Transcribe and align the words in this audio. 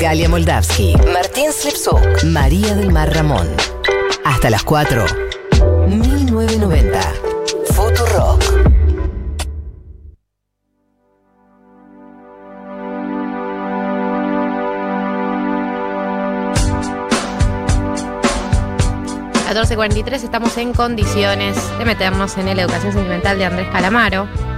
Galia 0.00 0.30
Moldavsky, 0.30 0.96
Martín 1.12 1.52
Slipsuk, 1.52 2.24
María 2.24 2.74
del 2.74 2.90
Mar 2.90 3.12
Ramón. 3.14 3.46
Hasta 4.24 4.48
las 4.48 4.64
4. 4.64 5.04
1990. 5.88 7.00
Futurock. 7.74 8.42
A 19.46 19.52
14.43 19.52 20.14
estamos 20.14 20.56
en 20.56 20.72
condiciones 20.72 21.78
de 21.78 21.84
meternos 21.84 22.38
en 22.38 22.48
el 22.48 22.58
Educación 22.58 22.94
Sentimental 22.94 23.38
de 23.38 23.44
Andrés 23.44 23.68
Calamaro. 23.70 24.49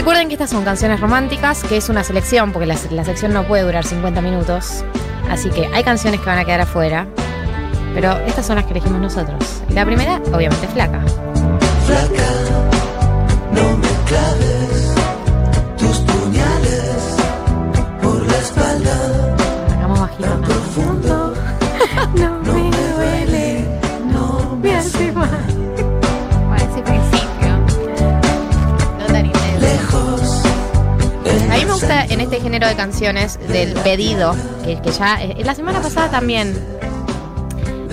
Recuerden 0.00 0.28
que 0.28 0.34
estas 0.34 0.48
son 0.48 0.64
canciones 0.64 0.98
románticas, 0.98 1.62
que 1.62 1.76
es 1.76 1.90
una 1.90 2.02
selección, 2.02 2.52
porque 2.52 2.64
la, 2.64 2.74
la 2.90 3.04
sección 3.04 3.34
no 3.34 3.46
puede 3.46 3.64
durar 3.64 3.84
50 3.84 4.22
minutos. 4.22 4.82
Así 5.28 5.50
que 5.50 5.66
hay 5.74 5.84
canciones 5.84 6.20
que 6.20 6.26
van 6.26 6.38
a 6.38 6.44
quedar 6.46 6.62
afuera. 6.62 7.06
Pero 7.92 8.16
estas 8.26 8.46
son 8.46 8.56
las 8.56 8.64
que 8.64 8.70
elegimos 8.70 8.98
nosotros. 8.98 9.62
La 9.68 9.84
primera, 9.84 10.16
obviamente, 10.32 10.68
es. 10.68 10.72
Flaca, 10.72 12.39
este 32.30 32.42
género 32.42 32.68
de 32.68 32.76
canciones 32.76 33.40
del 33.48 33.72
pedido, 33.74 34.36
que, 34.64 34.80
que 34.80 34.92
ya. 34.92 35.20
eh, 35.20 35.42
la 35.44 35.54
semana 35.56 35.80
pasada 35.80 36.10
también. 36.10 36.54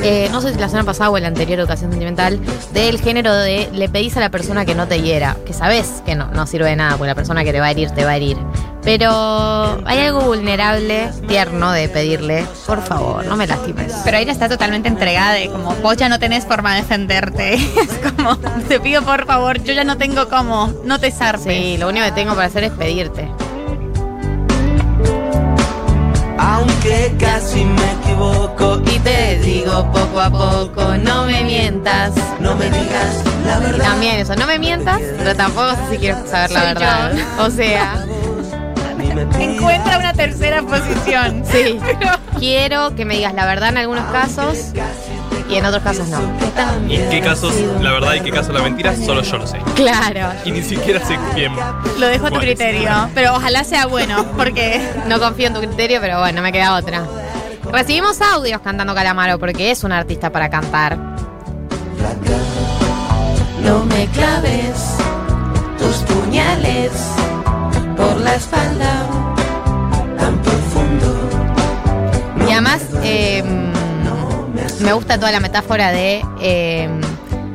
eh, 0.03 0.29
no 0.31 0.41
sé 0.41 0.53
si 0.53 0.59
la 0.59 0.67
semana 0.69 0.85
pasada 0.85 1.09
o 1.09 1.17
en 1.17 1.23
la 1.23 1.29
anterior 1.29 1.57
educación 1.59 1.89
sentimental, 1.89 2.39
del 2.71 2.99
género 3.01 3.33
de 3.33 3.67
le 3.73 3.89
pedís 3.89 4.15
a 4.15 4.19
la 4.19 4.29
persona 4.29 4.63
que 4.63 4.75
no 4.75 4.87
te 4.87 5.01
hiera, 5.01 5.35
que 5.43 5.53
sabes 5.53 6.03
que 6.05 6.13
no, 6.13 6.27
no 6.27 6.45
sirve 6.45 6.69
de 6.69 6.75
nada, 6.75 6.97
porque 6.97 7.07
la 7.07 7.15
persona 7.15 7.43
que 7.43 7.51
te 7.51 7.59
va 7.59 7.65
a 7.65 7.71
herir 7.71 7.89
te 7.89 8.05
va 8.05 8.11
a 8.11 8.15
herir. 8.17 8.37
Pero 8.83 9.09
hay 9.85 9.99
algo 10.05 10.21
vulnerable, 10.21 11.09
tierno 11.27 11.71
de 11.71 11.89
pedirle, 11.89 12.45
por 12.67 12.83
favor, 12.83 13.25
no 13.25 13.35
me 13.35 13.47
lastimes. 13.47 13.91
Pero 14.05 14.17
ella 14.17 14.31
está 14.31 14.47
totalmente 14.47 14.87
entregada 14.87 15.33
de 15.33 15.49
como 15.49 15.73
vos 15.77 15.97
ya 15.97 16.09
no 16.09 16.19
tenés 16.19 16.45
forma 16.45 16.75
de 16.75 16.81
defenderte. 16.81 17.55
Es 17.81 18.11
como, 18.15 18.37
te 18.69 18.79
pido 18.79 19.01
por 19.01 19.25
favor, 19.25 19.61
yo 19.63 19.73
ya 19.73 19.83
no 19.83 19.97
tengo 19.97 20.29
cómo, 20.29 20.71
no 20.85 20.99
te 20.99 21.09
zarpes. 21.11 21.43
Sí, 21.43 21.77
lo 21.77 21.89
único 21.89 22.05
que 22.05 22.11
tengo 22.11 22.35
para 22.35 22.45
hacer 22.47 22.63
es 22.65 22.71
pedirte. 22.71 23.27
Aunque 26.57 27.13
casi 27.19 27.63
me 27.65 27.91
equivoco 28.01 28.81
Y 28.93 28.99
te 28.99 29.39
digo 29.39 29.89
poco 29.91 30.19
a 30.19 30.29
poco, 30.29 30.97
no 30.97 31.25
me 31.25 31.43
mientas. 31.43 32.13
no 32.39 32.55
me 32.55 32.65
digas 32.65 33.23
la 33.45 33.59
verdad. 33.59 33.83
También 33.85 34.15
eso, 34.17 34.35
no 34.35 34.45
me 34.47 34.59
mientas, 34.59 35.01
pero 35.17 35.35
tampoco 35.35 35.71
sé 35.71 35.81
si 35.91 35.97
quiero 35.97 36.25
saber 36.27 36.51
la 36.51 36.59
Soy 36.59 36.67
verdad. 36.73 37.11
O 37.39 37.49
sea, 37.49 38.05
Encuentra 39.39 39.97
una 39.97 40.13
tercera 40.13 40.61
posición. 40.63 41.43
sí. 41.45 41.79
Quiero 42.39 42.95
que 42.95 43.03
me 43.05 43.15
digas 43.15 43.33
la 43.33 43.45
verdad 43.45 43.69
en 43.69 43.77
algunos 43.77 44.05
casos 44.11 44.57
y 45.49 45.55
en 45.55 45.65
otros 45.65 45.83
casos 45.83 46.07
no. 46.07 46.19
Y 46.87 46.95
en 46.95 47.09
qué 47.09 47.21
casos 47.21 47.53
la 47.81 47.91
verdad 47.91 48.13
y 48.15 48.21
qué 48.21 48.31
casos 48.31 48.53
la 48.53 48.61
mentira, 48.61 48.95
solo 48.95 49.21
yo 49.21 49.37
lo 49.37 49.47
sé. 49.47 49.59
Claro. 49.75 50.33
Y 50.45 50.51
ni 50.51 50.61
siquiera 50.61 51.05
sé 51.05 51.17
bien. 51.35 51.53
Lo 51.99 52.07
dejo 52.07 52.27
a 52.27 52.31
tu 52.31 52.39
criterio. 52.39 52.89
Pero 53.13 53.35
ojalá 53.35 53.63
sea 53.63 53.85
bueno, 53.85 54.25
porque 54.35 54.81
No 55.07 55.19
confío 55.19 55.47
en 55.47 55.53
tu 55.53 55.59
criterio, 55.59 55.99
pero 56.01 56.19
bueno, 56.19 56.37
no 56.37 56.41
me 56.41 56.51
queda 56.51 56.75
otra. 56.75 57.03
Recibimos 57.71 58.21
audios 58.21 58.61
cantando 58.61 58.93
Calamaro 58.95 59.39
porque 59.39 59.71
es 59.71 59.83
un 59.83 59.91
artista 59.91 60.31
para 60.31 60.49
cantar. 60.49 60.97
Flaca, 61.97 62.37
no 63.63 63.83
me 63.85 64.05
claves 64.07 64.95
tus 65.77 65.97
puñales 65.97 66.91
por 67.97 68.17
la 68.21 68.35
espalda 68.35 69.05
tan 70.17 70.41
profundo. 70.41 71.15
Y 72.47 72.51
además, 72.51 72.81
eh, 73.03 73.36
me 74.81 74.93
gusta 74.93 75.17
toda 75.17 75.31
la 75.31 75.39
metáfora 75.39 75.91
de. 75.91 76.21
eh, 76.41 76.89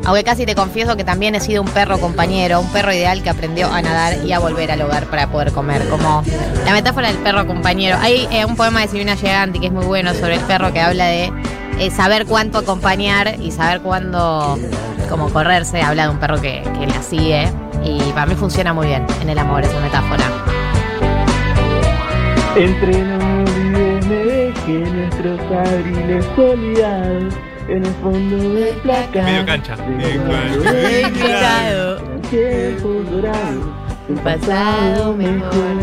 aunque 0.05 0.25
casi 0.25 0.45
te 0.45 0.57
confieso 0.57 0.97
que 0.97 1.05
también 1.05 1.37
he 1.37 1.41
sido 1.41 1.63
un 1.63 1.69
perro 1.69 1.99
compañero, 2.01 2.61
un 2.61 2.67
perro 2.73 2.93
ideal 2.93 3.23
que 3.23 3.31
aprendió 3.31 3.73
a 3.73 3.81
nadar 3.83 4.25
y 4.25 4.33
a 4.33 4.41
volver 4.41 4.73
al 4.73 4.83
hogar 4.83 5.07
para 5.07 5.29
poder 5.31 5.53
comer. 5.53 5.89
Como 5.89 6.25
la 6.65 6.73
metáfora 6.73 7.07
del 7.09 7.19
perro 7.19 7.47
compañero. 7.47 7.97
Hay 8.01 8.27
eh, 8.33 8.45
un 8.45 8.57
poema 8.57 8.81
de 8.81 8.89
Silvina 8.89 9.15
Giganti 9.17 9.61
que 9.61 9.67
es 9.67 9.73
muy 9.73 9.87
bueno 9.87 10.13
sobre 10.15 10.35
el 10.35 10.41
perro 10.41 10.73
que 10.73 10.81
habla 10.81 11.07
de 11.07 11.33
eh, 11.79 11.91
saber 11.91 12.27
cuánto 12.27 12.59
acompañar 12.59 13.37
y 13.41 13.53
saber 13.53 13.81
cuándo 13.81 14.59
como 15.09 15.29
correrse. 15.33 15.81
Habla 15.83 16.05
de 16.05 16.09
un 16.09 16.19
perro 16.19 16.41
que, 16.41 16.65
que 16.81 16.87
la 16.87 17.01
sigue. 17.03 17.49
Y 17.85 18.01
para 18.13 18.27
mí 18.27 18.35
funciona 18.35 18.73
muy 18.73 18.89
bien 18.89 19.07
en 19.21 19.29
el 19.29 19.39
amor 19.39 19.63
esa 19.63 19.79
metáfora. 19.79 20.25
Entre 22.57 22.93
dejé 24.67 24.91
nuestros 24.91 25.41
abriles 25.41 26.27
olvidados 26.37 27.35
en 27.69 27.85
el 27.85 27.95
fondo 27.95 28.55
de 28.55 28.73
placa. 28.83 29.23
Medio 29.23 29.47
cancha. 29.47 29.77
Tiempos 32.31 33.11
dorados, 33.11 33.65
un 34.09 34.17
pasado 34.19 35.15
mejor. 35.15 35.77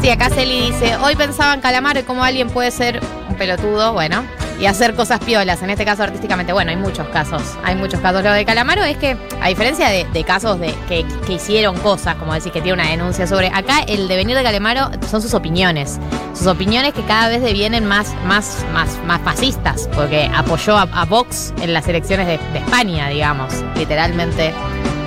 Sí, 0.00 0.10
acá 0.10 0.28
Celi 0.30 0.70
dice, 0.70 0.96
hoy 0.96 1.16
pensaba 1.16 1.54
en 1.54 1.60
Calamaro 1.60 2.00
y 2.00 2.02
cómo 2.02 2.24
alguien 2.24 2.48
puede 2.48 2.70
ser 2.70 3.00
un 3.28 3.36
pelotudo, 3.36 3.92
bueno, 3.92 4.24
y 4.60 4.66
hacer 4.66 4.94
cosas 4.94 5.20
piolas, 5.20 5.62
en 5.62 5.70
este 5.70 5.84
caso 5.84 6.02
artísticamente, 6.02 6.52
bueno, 6.52 6.70
hay 6.70 6.76
muchos 6.76 7.06
casos, 7.08 7.42
hay 7.64 7.74
muchos 7.74 8.00
casos. 8.00 8.22
Lo 8.22 8.32
de 8.32 8.44
Calamaro 8.44 8.84
es 8.84 8.96
que, 8.96 9.16
a 9.42 9.48
diferencia 9.48 9.88
de, 9.88 10.04
de 10.12 10.24
casos 10.24 10.58
de 10.58 10.74
que, 10.88 11.04
que 11.26 11.34
hicieron 11.34 11.76
cosas, 11.78 12.14
como 12.16 12.32
decir 12.32 12.52
que 12.52 12.60
tiene 12.62 12.80
una 12.80 12.90
denuncia 12.90 13.26
sobre, 13.26 13.48
acá 13.48 13.80
el 13.86 14.08
devenir 14.08 14.36
de 14.36 14.42
Calamaro 14.42 14.90
son 15.10 15.20
sus 15.22 15.34
opiniones, 15.34 15.98
sus 16.34 16.46
opiniones 16.46 16.94
que 16.94 17.02
cada 17.02 17.28
vez 17.28 17.42
devienen 17.42 17.84
más, 17.86 18.14
más, 18.24 18.64
más, 18.72 18.98
más 19.06 19.20
fascistas, 19.22 19.88
porque 19.94 20.30
apoyó 20.34 20.76
a, 20.76 20.82
a 20.92 21.04
Vox 21.04 21.52
en 21.60 21.72
las 21.74 21.86
elecciones 21.88 22.26
de, 22.26 22.38
de 22.52 22.58
España, 22.60 23.08
digamos, 23.08 23.52
literalmente, 23.76 24.52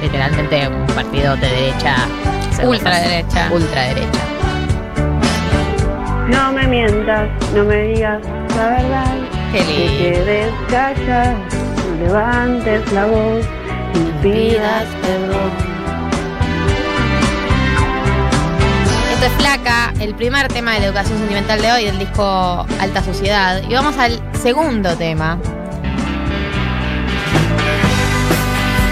literalmente 0.02 0.68
un 0.68 0.86
partido 0.88 1.36
de 1.38 1.48
derecha, 1.48 1.96
Ultraderecha. 2.64 3.50
ultraderecha. 3.52 4.20
No 6.30 6.52
me 6.52 6.68
mientas, 6.68 7.30
no 7.56 7.64
me 7.64 7.76
digas 7.88 8.22
la 8.56 8.70
verdad. 8.70 9.29
Qué 9.52 9.66
Que 9.66 9.98
quedes 9.98 10.54
no 11.08 12.06
levantes 12.06 12.92
la 12.92 13.06
voz 13.06 13.44
y 13.96 14.22
pidas 14.22 14.86
perdón. 15.02 15.52
Esto 19.12 19.26
es 19.26 19.32
Flaca, 19.34 19.92
el 20.00 20.14
primer 20.14 20.50
tema 20.50 20.74
de 20.74 20.82
la 20.82 20.86
educación 20.86 21.18
sentimental 21.18 21.62
de 21.64 21.72
hoy 21.72 21.86
del 21.86 21.98
disco 21.98 22.68
Alta 22.80 23.04
Sociedad. 23.04 23.64
Y 23.68 23.74
vamos 23.74 23.98
al 23.98 24.22
segundo 24.40 24.96
tema. 24.96 25.40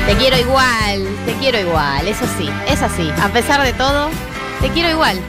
Te 0.08 0.16
quiero 0.16 0.38
igual, 0.40 1.08
te 1.28 1.34
quiero 1.34 1.60
igual, 1.60 2.08
eso 2.08 2.26
sí, 2.36 2.50
es 2.68 2.82
así. 2.82 3.12
A 3.22 3.28
pesar 3.30 3.62
de 3.62 3.74
todo, 3.74 4.10
te 4.60 4.70
quiero 4.70 4.90
igual. 4.90 5.20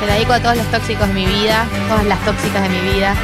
Te 0.00 0.06
la 0.06 0.14
dedico 0.14 0.32
a 0.32 0.40
todos 0.40 0.56
los 0.56 0.66
tóxicos 0.68 1.06
de 1.06 1.14
mi 1.14 1.26
vida, 1.26 1.66
todas 1.88 2.06
las 2.06 2.18
tóxicas 2.24 2.62
de 2.62 2.68
mi 2.70 2.94
vida. 2.94 3.14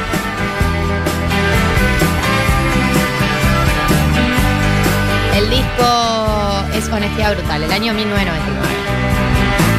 Honestidad 6.92 7.34
Brutal, 7.34 7.62
el 7.62 7.72
año 7.72 7.94
1999. 7.94 8.68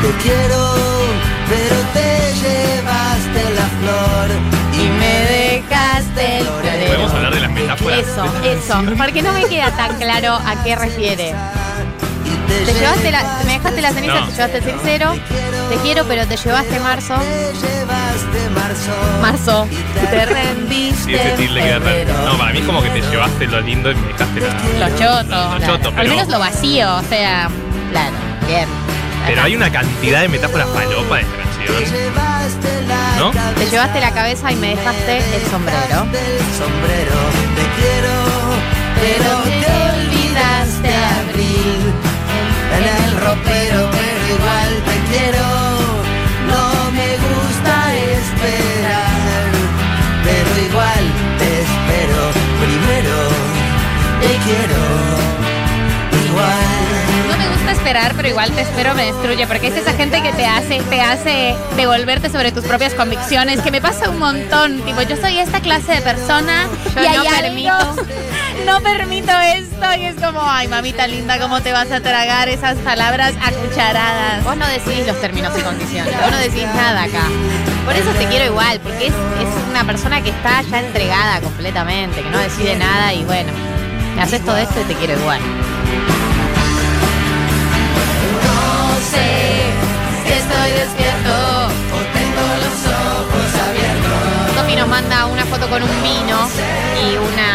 Te 0.01 0.23
quiero, 0.23 0.75
pero 1.47 1.75
te 1.93 2.33
llevaste 2.41 3.53
la 3.53 3.67
flor 3.79 4.29
Y 4.73 4.87
me 4.99 5.15
dejaste 5.61 6.39
el 6.39 6.47
¿Podemos 6.87 7.13
hablar 7.13 7.35
de 7.35 7.41
las 7.41 7.51
metáforas? 7.51 7.99
Eso, 7.99 8.25
eso. 8.43 8.83
Porque 8.97 9.21
no 9.21 9.31
me 9.31 9.45
queda 9.45 9.69
tan 9.71 9.95
claro 9.97 10.33
a 10.33 10.63
qué 10.63 10.75
refiere. 10.75 11.35
Te, 12.65 12.71
Te 12.71 12.79
llevaste 12.79 13.11
la, 13.11 13.39
me 13.45 13.53
dejaste 13.53 13.81
la 13.81 13.91
ceniza, 13.91 14.13
No. 14.15 14.25
te 14.27 14.31
llevaste 14.33 14.57
el 14.57 14.63
sincero. 14.63 15.13
Te 15.69 15.75
quiero, 15.77 16.03
pero 16.05 16.25
te 16.27 16.37
llevaste 16.37 16.79
marzo. 16.79 17.15
Te 17.15 17.53
llevaste 17.67 18.49
marzo. 19.21 19.67
Te 20.09 20.25
rendiste. 20.25 21.03
Sí, 21.05 21.13
ese 21.15 21.29
tilde 21.31 21.61
queda 21.61 21.79
febrero. 21.79 22.13
No, 22.25 22.37
para 22.37 22.51
mí 22.53 22.59
es 22.59 22.65
como 22.65 22.81
que 22.81 22.89
te 22.89 23.01
llevaste 23.01 23.47
lo 23.47 23.61
lindo 23.61 23.91
y 23.91 23.95
me 23.95 24.07
dejaste 24.09 24.41
la. 24.41 24.87
Los 24.89 24.99
chotos. 24.99 25.27
Lo 25.29 25.57
Claro. 25.57 25.65
choto, 25.77 25.89
Al 25.89 25.95
pero, 25.95 26.09
menos 26.09 26.27
lo 26.27 26.39
vacío, 26.39 26.95
o 26.97 27.03
sea. 27.03 27.49
Claro, 27.91 28.15
bien. 28.47 28.67
pero 29.27 29.41
hay 29.43 29.55
una 29.55 29.71
cantidad 29.71 30.21
de 30.21 30.27
metáforas 30.29 30.67
falopa 30.69 31.19
en 31.21 31.25
esta 31.27 31.37
Te 31.37 31.65
canción. 31.67 31.93
llevaste 32.01 32.81
la 32.87 33.15
¿No? 33.19 33.31
Te 33.59 33.65
llevaste 33.69 33.99
la 34.01 34.11
cabeza 34.11 34.51
y 34.51 34.55
me 34.55 34.69
dejaste 34.75 35.17
el 35.17 35.43
sombrero. 35.51 36.05
sombrero. 36.57 37.17
Te 37.55 37.65
quiero, 37.79 38.15
pero 38.99 39.31
te 39.43 39.99
olvidaste 39.99 40.95
abrir 40.95 41.52
esperar, 57.93 58.13
pero 58.15 58.27
igual 58.29 58.49
te 58.51 58.61
espero 58.61 58.95
me 58.95 59.05
destruye, 59.05 59.45
porque 59.45 59.67
es 59.67 59.75
esa 59.75 59.93
gente 59.93 60.23
que 60.23 60.31
te 60.33 60.47
hace, 60.47 60.81
te 60.89 60.99
hace 60.99 61.55
devolverte 61.77 62.27
sobre 62.31 62.51
tus 62.51 62.65
propias 62.65 62.95
convicciones, 62.95 63.61
que 63.61 63.69
me 63.69 63.81
pasa 63.81 64.09
un 64.09 64.17
montón. 64.17 64.81
Tipo, 64.81 65.03
yo 65.03 65.15
soy 65.15 65.37
esta 65.37 65.59
clase 65.59 65.91
de 65.93 66.01
persona 66.01 66.67
Yo 66.95 67.03
y 67.03 67.07
no 67.09 67.21
algo- 67.21 67.29
permito. 67.29 67.73
no 68.65 68.81
permito 68.81 69.31
esto 69.41 69.93
y 69.95 70.05
es 70.05 70.15
como, 70.15 70.41
ay 70.41 70.67
mamita 70.67 71.05
linda, 71.05 71.37
¿cómo 71.37 71.61
te 71.61 71.71
vas 71.71 71.91
a 71.91 71.99
tragar 71.99 72.49
esas 72.49 72.77
palabras 72.77 73.33
a 73.39 73.51
cucharadas? 73.51 74.43
Vos 74.43 74.57
no 74.57 74.65
decidís 74.67 75.05
los 75.05 75.21
términos 75.21 75.53
y 75.55 75.61
condiciones, 75.61 76.19
vos 76.19 76.31
no 76.31 76.37
decidís 76.37 76.73
nada 76.73 77.03
acá. 77.03 77.27
Por 77.85 77.95
eso 77.95 78.09
te 78.17 78.25
quiero 78.25 78.45
igual, 78.45 78.79
porque 78.79 79.07
es, 79.07 79.13
es 79.13 79.69
una 79.69 79.83
persona 79.83 80.19
que 80.23 80.29
está 80.29 80.63
ya 80.63 80.79
entregada 80.79 81.41
completamente, 81.41 82.23
que 82.23 82.29
no 82.31 82.39
decide 82.39 82.75
nada 82.75 83.13
y 83.13 83.23
bueno, 83.25 83.51
me 84.15 84.21
haces 84.23 84.43
todo 84.43 84.57
esto 84.57 84.81
y 84.81 84.85
te 84.85 84.95
quiero 84.95 85.13
igual. 85.19 85.39
Con 95.73 95.81
un 95.81 96.03
vino 96.03 96.37
y 97.01 97.17
una 97.17 97.49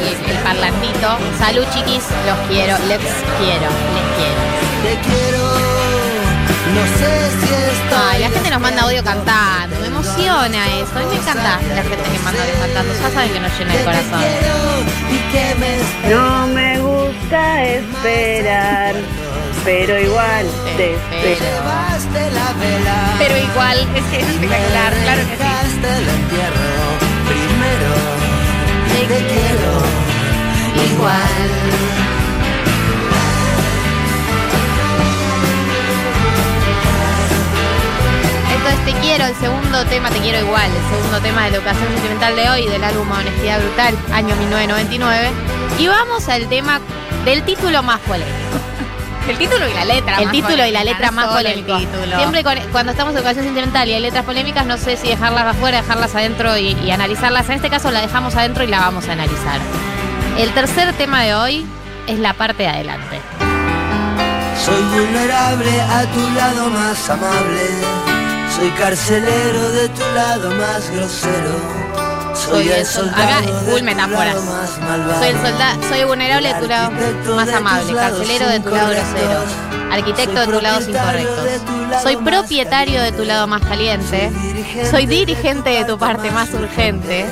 y 0.00 0.30
el 0.30 0.38
parlantito. 0.38 1.08
Salud 1.38 1.64
chiquis, 1.74 2.04
los 2.24 2.38
quiero, 2.48 2.72
les 2.88 3.00
quiero, 3.36 3.68
les 3.96 4.06
quiero. 4.16 4.40
Te 4.84 4.92
quiero, 5.04 5.44
no 6.74 6.82
sé 6.96 7.12
si 7.40 7.52
estoy. 7.52 8.12
Ay, 8.12 8.20
la 8.20 8.30
gente 8.30 8.48
nos 8.48 8.60
manda 8.62 8.82
audio 8.82 9.04
cantando, 9.04 9.76
me 9.78 9.88
emociona 9.88 10.68
eso. 10.80 10.96
A 10.96 11.00
mí 11.00 11.06
me 11.10 11.16
encanta 11.16 11.60
la 11.76 11.82
gente 11.82 12.10
que 12.10 12.18
manda 12.20 12.40
audio 12.42 12.60
cantando, 12.60 12.94
ya 12.94 13.10
saben 13.10 13.30
que 13.30 13.40
nos 13.40 13.58
llena 13.58 13.74
el 13.74 13.84
corazón. 13.84 14.24
No 16.08 16.46
me 16.46 16.80
gusta 16.80 17.62
esperar, 17.64 18.94
pero 19.66 20.00
igual 20.00 20.46
te 20.78 20.94
espero. 20.94 21.44
llevaste 21.44 22.30
la 22.30 22.52
vela. 22.58 23.14
Pero 23.18 23.36
igual, 23.36 23.78
es 23.94 24.04
que 24.04 24.16
es 24.16 24.28
espectacular, 24.30 24.94
claro 25.04 25.22
que 25.28 25.36
sí. 25.36 27.09
Entierro 27.70 27.94
primero. 28.88 29.08
Te 29.08 29.16
quiero 29.28 30.92
igual. 30.92 31.70
Te 38.84 38.92
quiero, 38.94 39.26
el 39.26 39.34
segundo 39.36 39.84
tema, 39.86 40.10
Te 40.10 40.20
quiero 40.20 40.40
igual, 40.40 40.70
el 40.70 40.96
segundo 40.96 41.20
tema 41.20 41.44
de 41.44 41.52
la 41.52 41.58
ocasión 41.58 41.86
sentimental 41.92 42.34
de 42.34 42.48
hoy, 42.48 42.66
del 42.66 42.82
álbum 42.82 43.10
Honestidad 43.10 43.60
Brutal, 43.60 43.94
año 44.12 44.34
1999. 44.36 45.30
Y 45.78 45.86
vamos 45.86 46.28
al 46.28 46.48
tema 46.48 46.80
del 47.24 47.42
título 47.44 47.82
más 47.82 48.00
polémico. 48.00 48.79
El 49.28 49.38
título 49.38 49.68
y 49.68 49.74
la 49.74 49.84
letra. 49.84 50.16
El 50.18 50.24
más 50.24 50.32
título 50.32 50.54
y 50.66 50.70
la 50.72 50.80
polémica, 50.80 50.84
letra 50.84 51.10
más 51.12 51.26
polémico. 51.28 51.76
título. 51.78 52.16
Siempre 52.16 52.42
con- 52.44 52.58
cuando 52.72 52.92
estamos 52.92 53.12
en 53.12 53.18
educación 53.18 53.44
sentimental 53.44 53.88
y 53.88 53.92
hay 53.94 54.00
letras 54.00 54.24
polémicas, 54.24 54.66
no 54.66 54.76
sé 54.76 54.96
si 54.96 55.08
dejarlas 55.08 55.44
afuera, 55.46 55.82
dejarlas 55.82 56.14
adentro 56.14 56.56
y, 56.56 56.72
y 56.72 56.90
analizarlas. 56.90 57.48
En 57.48 57.56
este 57.56 57.70
caso 57.70 57.90
la 57.90 58.00
dejamos 58.00 58.34
adentro 58.34 58.64
y 58.64 58.66
la 58.66 58.80
vamos 58.80 59.08
a 59.08 59.12
analizar. 59.12 59.60
El 60.38 60.50
tercer 60.52 60.92
tema 60.94 61.22
de 61.22 61.34
hoy 61.34 61.66
es 62.06 62.18
la 62.18 62.32
parte 62.32 62.64
de 62.64 62.68
adelante. 62.70 63.20
Soy 64.64 64.82
vulnerable 64.82 65.80
a 65.80 66.02
tu 66.06 66.30
lado 66.34 66.68
más 66.70 67.08
amable. 67.10 67.60
Soy 68.56 68.68
carcelero 68.70 69.70
de 69.70 69.88
tu 69.90 70.02
lado 70.14 70.50
más 70.50 70.90
grosero. 70.90 71.89
Soy 72.34 72.68
el 72.68 72.86
soldado 72.86 73.22
Acá, 73.22 73.42
full 73.64 73.82
malvado. 73.82 75.18
Soy 75.18 75.28
el 75.28 75.40
soldado, 75.40 75.82
soy 75.88 76.04
vulnerable 76.04 76.48
de 76.54 76.60
tu 76.60 76.66
lado 76.68 76.90
más 77.34 77.48
amable, 77.48 77.92
carcelero 77.94 78.48
de 78.48 78.60
tu 78.60 78.70
lado 78.70 78.90
grosero, 78.90 79.44
incorrectos. 79.44 79.92
arquitecto 79.92 80.40
de 80.40 80.46
Soy 80.46 80.94
incorrectos. 80.94 81.64
tu 81.66 81.88
lado 81.90 82.02
Soy 82.02 82.16
más 82.16 82.24
propietario 82.24 83.02
de 83.02 83.12
tu 83.12 83.24
lado 83.24 83.46
más 83.46 83.62
caliente. 83.62 84.30
Soy 84.90 85.06
dirigente 85.06 85.70
de 85.70 85.84
tu 85.84 85.98
parte 85.98 86.30
más 86.30 86.52
urgente. 86.54 87.26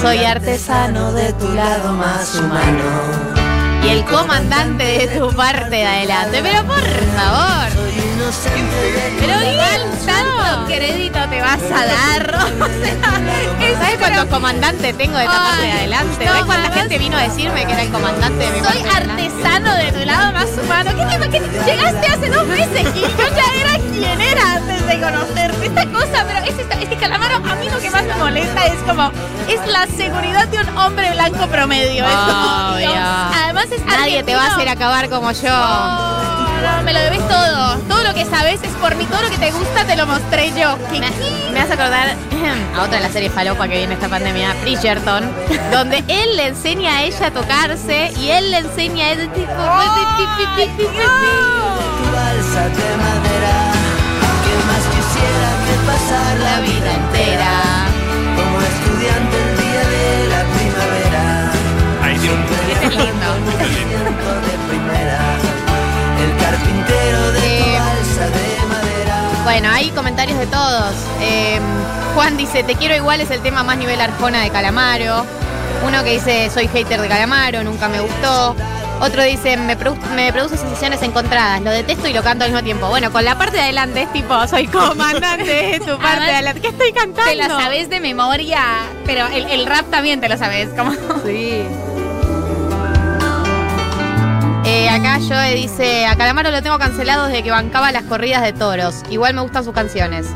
Soy 0.00 0.24
artesano 0.24 1.12
de 1.12 1.32
tu 1.32 1.52
lado 1.54 1.92
más 1.94 2.34
humano. 2.34 3.36
Y 3.84 3.88
el 3.88 4.04
comandante 4.04 4.84
de 4.84 5.18
tu 5.18 5.32
parte 5.34 5.70
de 5.70 5.86
adelante. 5.86 6.40
Pero 6.42 6.64
por 6.64 6.82
favor. 7.16 7.95
Pero 9.20 9.32
¿Cuál 9.32 9.44
bien, 9.44 10.06
tanto 10.06 10.66
crédito 10.66 11.18
te 11.30 11.40
vas 11.40 11.62
a 11.62 11.86
dar? 11.86 12.36
O 12.56 12.66
sea, 12.66 13.68
es- 13.70 13.78
¿Sabes 13.78 13.98
cuántos 13.98 14.24
comandantes 14.26 14.96
tengo 14.96 15.16
de 15.18 15.24
esta 15.24 15.36
parte 15.38 15.62
de 15.62 15.72
adelante? 15.72 16.26
¿Sabes 16.26 16.44
cuánta 16.44 16.70
gente 16.72 16.98
vino 16.98 17.16
a 17.16 17.22
decirme 17.22 17.66
que 17.66 17.72
era 17.72 17.82
el 17.82 17.90
comandante 17.90 18.44
de 18.44 18.50
mi 18.50 18.60
parte 18.60 18.80
Soy 18.80 18.88
artesano 18.90 19.74
de 19.74 19.92
tu 19.92 20.04
lado 20.06 20.32
más 20.32 20.46
humano. 20.62 20.90
¿Qué 20.96 21.18
te, 21.18 21.30
qué 21.30 21.40
te- 21.40 21.64
llegaste 21.64 22.06
hace 22.06 22.30
dos 22.30 22.46
meses 22.46 22.86
y 22.94 23.00
yo 23.00 23.08
ya 23.36 23.60
era 23.60 23.78
quien 23.92 24.20
era 24.20 24.54
antes 24.54 24.86
de 24.86 25.00
conocerte? 25.00 25.66
Esta 25.66 25.86
cosa, 25.86 26.24
pero 26.26 26.38
es, 26.46 26.58
esta, 26.58 26.74
es 26.80 26.88
que 26.88 26.96
Calamaro, 26.96 27.36
a 27.36 27.54
mí 27.56 27.68
lo 27.70 27.78
que 27.78 27.90
más 27.90 28.02
me 28.04 28.14
molesta 28.16 28.66
es 28.66 28.78
como, 28.86 29.10
es 29.48 29.66
la 29.70 29.86
seguridad 29.96 30.46
de 30.48 30.58
un 30.58 30.78
hombre 30.78 31.10
blanco 31.12 31.46
promedio. 31.48 32.04
Además 33.44 33.66
es 33.70 33.84
Nadie 33.84 34.22
te 34.24 34.34
va 34.34 34.44
a 34.46 34.54
hacer 34.54 34.68
acabar 34.68 35.08
como 35.08 35.30
yo. 35.32 36.35
Me 36.84 36.92
lo 36.92 37.00
debes 37.00 37.20
todo. 37.28 37.76
Todo 37.88 38.04
lo 38.04 38.14
que 38.14 38.24
sabes 38.24 38.62
es 38.62 38.70
por 38.80 38.94
mí. 38.96 39.04
Todo 39.06 39.22
lo 39.22 39.30
que 39.30 39.38
te 39.38 39.50
gusta 39.50 39.84
te 39.84 39.96
lo 39.96 40.06
mostré 40.06 40.52
yo. 40.58 40.78
¿Qué, 40.92 41.00
Me, 41.00 41.08
qué? 41.08 41.50
me 41.52 41.60
hace 41.60 41.72
acordar 41.74 42.14
a 42.76 42.82
otra 42.82 42.96
de 42.98 43.02
las 43.02 43.12
series 43.12 43.32
falopa 43.32 43.66
que 43.68 43.78
viene 43.78 43.94
esta 43.94 44.08
pandemia, 44.08 44.54
Bridgerton, 44.62 45.30
donde 45.72 46.04
él 46.08 46.36
le 46.36 46.48
enseña 46.48 46.96
a 46.96 47.02
ella 47.02 47.26
a 47.26 47.30
tocarse 47.30 48.12
y 48.20 48.28
él 48.30 48.50
le 48.50 48.58
enseña 48.58 49.06
a 49.08 49.12
tipo. 49.30 49.52
de 52.56 52.96
madera. 52.96 53.55
Bueno, 69.46 69.68
hay 69.70 69.90
comentarios 69.90 70.38
de 70.38 70.46
todos. 70.46 70.92
Eh, 71.20 71.60
Juan 72.14 72.36
dice, 72.36 72.64
te 72.64 72.74
quiero 72.74 72.96
igual 72.96 73.20
es 73.20 73.30
el 73.30 73.40
tema 73.40 73.62
más 73.62 73.76
nivel 73.78 74.00
Arjona 74.00 74.42
de 74.42 74.50
Calamaro. 74.50 75.24
Uno 75.86 76.02
que 76.02 76.14
dice, 76.14 76.50
soy 76.52 76.66
hater 76.66 77.00
de 77.00 77.06
Calamaro, 77.08 77.62
nunca 77.62 77.88
me 77.88 78.00
gustó. 78.00 78.56
Otro 79.00 79.22
dice, 79.22 79.56
me, 79.56 79.78
produ- 79.78 80.00
me 80.16 80.32
produce 80.32 80.56
sensaciones 80.56 81.00
encontradas, 81.02 81.60
lo 81.60 81.70
detesto 81.70 82.08
y 82.08 82.12
lo 82.12 82.22
canto 82.24 82.44
al 82.44 82.50
mismo 82.50 82.64
tiempo. 82.64 82.88
Bueno, 82.88 83.12
con 83.12 83.24
la 83.24 83.36
parte 83.38 83.58
de 83.58 83.62
adelante 83.64 84.02
es 84.02 84.12
tipo, 84.12 84.34
soy 84.48 84.66
comandante 84.66 85.44
de 85.44 85.78
tu 85.78 85.84
parte 85.98 86.02
Además, 86.06 86.26
de 86.26 86.32
adelante. 86.34 86.60
¿Qué 86.62 86.68
estoy 86.68 86.92
cantando? 86.92 87.30
Te 87.30 87.36
la 87.36 87.46
sabes 87.48 87.88
de 87.88 88.00
memoria, 88.00 88.62
pero 89.04 89.26
el, 89.28 89.46
el 89.46 89.66
rap 89.66 89.88
también 89.90 90.20
te 90.20 90.28
lo 90.28 90.36
sabes. 90.38 90.70
Como... 90.70 90.92
Sí. 91.24 91.62
Acá 95.06 95.20
Joe 95.20 95.54
dice, 95.54 96.06
a 96.06 96.16
Calamaro 96.16 96.50
lo 96.50 96.62
tengo 96.62 96.78
cancelado 96.78 97.26
desde 97.26 97.42
que 97.42 97.50
bancaba 97.50 97.92
las 97.92 98.04
corridas 98.04 98.42
de 98.42 98.52
toros. 98.52 99.02
Igual 99.10 99.34
me 99.34 99.42
gustan 99.42 99.64
sus 99.64 99.74
canciones. 99.74 100.26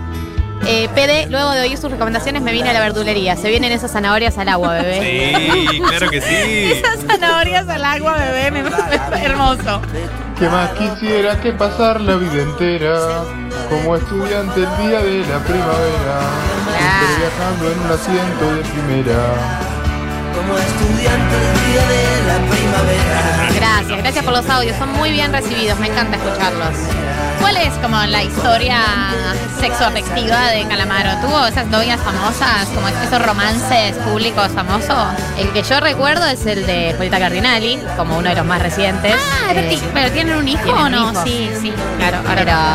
Eh, 0.67 0.89
PD, 0.95 1.27
luego 1.31 1.51
de 1.53 1.63
oír 1.63 1.79
sus 1.79 1.91
recomendaciones 1.91 2.43
me 2.43 2.53
vine 2.53 2.71
a 2.71 2.73
la 2.73 2.81
verdulería. 2.81 3.37
Se 3.37 3.49
vienen 3.49 3.73
esas 3.73 3.93
zanahorias 3.93 4.37
al 4.39 4.49
agua, 4.49 4.75
bebé. 4.75 5.67
Sí, 5.71 5.81
claro 5.81 6.11
que 6.11 6.21
sí. 6.21 6.73
Esas 6.73 7.01
zanahorias 7.07 7.69
al 7.69 7.85
agua, 7.85 8.17
bebé, 8.19 8.51
me 8.51 8.71
parece 8.71 9.25
hermoso. 9.25 9.81
¿Qué 10.39 10.49
más 10.49 10.71
quisiera 10.73 11.41
que 11.41 11.53
pasar 11.53 12.01
la 12.01 12.17
vida 12.17 12.43
entera 12.43 13.25
como 13.71 13.97
estudiante 13.97 14.61
el 14.61 14.89
día 14.89 15.01
de 15.01 15.19
la 15.27 15.39
primavera? 15.39 16.21
Siempre 16.77 17.17
viajando 17.19 17.73
en 17.73 17.81
un 17.81 17.93
asiento 17.93 18.55
de 18.55 18.63
primera. 18.63 19.61
Como 20.35 20.59
estudiante 20.59 21.37
el 21.37 21.73
día 21.73 21.89
de 21.89 22.27
la 22.27 22.51
primavera. 22.51 23.40
Gracias, 23.91 24.03
gracias 24.03 24.25
por 24.25 24.35
los 24.35 24.49
audios. 24.49 24.77
Son 24.77 24.91
muy 24.93 25.11
bien 25.11 25.33
recibidos. 25.33 25.79
Me 25.79 25.89
encanta 25.89 26.17
escucharlos. 26.17 26.75
¿Cuál 27.41 27.57
es 27.57 27.73
como 27.75 28.01
la 28.03 28.23
historia 28.23 28.81
sexoafectiva 29.61 30.49
de 30.49 30.67
Calamaro? 30.67 31.11
¿Tuvo 31.23 31.47
esas 31.47 31.67
novias 31.67 31.99
famosas, 32.01 32.69
como 32.75 32.87
esos 32.89 33.27
romances 33.27 33.97
públicos 33.99 34.49
famosos? 34.55 34.97
El 35.39 35.51
que 35.53 35.63
yo 35.63 35.81
recuerdo 35.81 36.27
es 36.27 36.45
el 36.47 36.67
de 36.67 36.93
Julieta 36.97 37.19
Cardinali, 37.19 37.81
como 37.97 38.19
uno 38.19 38.29
de 38.29 38.37
los 38.37 38.45
más 38.45 38.61
recientes. 38.63 39.15
Ah, 39.17 39.49
pero, 39.55 39.61
Eh, 39.71 39.79
pero 39.95 40.11
tienen 40.13 40.37
un 40.37 40.47
hijo 40.49 40.63
¿tienen 40.63 40.83
o 40.83 40.89
no? 40.91 41.11
hijos? 41.13 41.25
Sí, 41.25 41.51
sí, 41.61 41.73
claro. 41.99 42.19
Ahora 42.29 42.35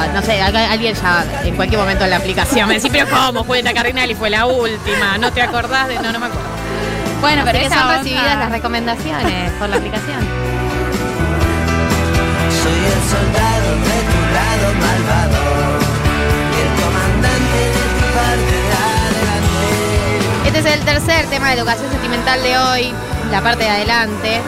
Pero 0.10 0.14
no 0.14 0.22
sé, 0.26 0.42
alguien 0.42 0.96
ya 0.96 1.26
en 1.44 1.56
cualquier 1.56 1.80
momento 1.80 2.04
en 2.04 2.10
la 2.10 2.18
aplicación 2.18 2.68
me 2.68 2.76
dice, 2.76 2.90
pero 2.92 3.08
¿cómo? 3.10 3.44
Julieta 3.44 3.74
Cardinali 3.74 4.16
fue 4.16 4.30
la 4.32 4.46
última. 4.48 5.18
¿No 5.20 5.32
te 5.32 5.42
acordás 5.42 5.88
de.? 5.88 5.96
No, 5.96 6.12
no 6.12 6.20
me 6.20 6.26
acuerdo. 6.26 6.50
Bueno, 7.22 7.44
pero 7.46 7.60
que 7.60 7.70
son 7.70 7.88
recibidas 7.90 8.38
las 8.38 8.52
recomendaciones 8.58 9.52
por 9.54 9.70
la 9.70 9.78
aplicación. 9.78 10.18
Soy 12.66 12.74
el 12.74 13.02
soldado 13.14 13.70
de 13.78 13.98
tu 14.10 14.20
lado 14.34 14.66
malvado. 14.82 15.38
El 16.64 16.70
comandante 16.82 17.60
de 17.62 17.84
tu 17.94 18.06
parte 18.18 18.56
de 18.66 18.74
adelante. 18.90 20.48
Este 20.48 20.60
es 20.60 20.66
el 20.66 20.80
tercer 20.80 21.22
tema 21.28 21.50
de 21.50 21.54
educación 21.60 21.92
sentimental 21.92 22.42
de 22.42 22.58
hoy, 22.58 22.92
la 23.30 23.42
parte 23.42 23.66
de 23.66 23.70
adelante. 23.70 24.42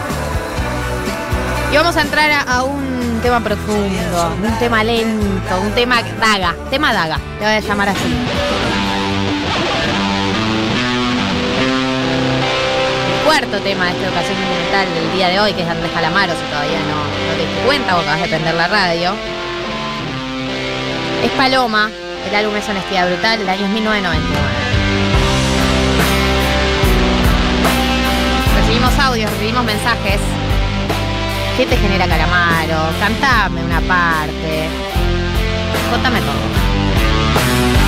Y 1.71 1.75
vamos 1.77 1.95
a 1.95 2.01
entrar 2.01 2.31
a, 2.31 2.41
a 2.41 2.63
un 2.63 3.19
tema 3.21 3.39
profundo, 3.39 4.35
un 4.43 4.57
tema 4.57 4.83
lento, 4.83 5.61
un 5.61 5.71
tema 5.73 6.01
daga, 6.19 6.55
tema 6.71 6.93
daga, 6.93 7.19
le 7.39 7.45
voy 7.45 7.53
a 7.53 7.59
llamar 7.59 7.89
así. 7.89 8.17
Cuarto 13.25 13.59
tema 13.59 13.85
de 13.85 13.91
esta 13.91 14.07
educación 14.07 14.37
sentimental 14.37 14.87
del 14.95 15.11
día 15.13 15.27
de 15.29 15.39
hoy, 15.39 15.53
que 15.53 15.61
es 15.61 15.69
Andrés 15.69 15.91
Calamaro, 15.93 16.33
si 16.33 16.45
todavía 16.49 16.79
no, 16.79 17.26
cuenta 17.65 17.95
o 17.95 17.99
acabas 17.99 18.21
de 18.21 18.27
prender 18.27 18.55
la 18.55 18.67
radio. 18.67 19.13
Es 21.23 21.31
Paloma, 21.31 21.89
el 22.27 22.35
álbum 22.35 22.55
es 22.55 22.67
Honestidad 22.69 23.07
Brutal, 23.07 23.39
del 23.39 23.49
año 23.49 23.67
1999. 23.67 24.67
Recibimos 28.59 28.99
audios, 28.99 29.31
recibimos 29.31 29.63
mensajes. 29.63 30.19
¿Qué 31.57 31.65
te 31.65 31.77
genera 31.77 32.07
Calamaro? 32.07 32.91
Cantame 32.99 33.63
una 33.63 33.81
parte. 33.81 34.69
Contame 35.89 36.19
todo. 36.19 36.47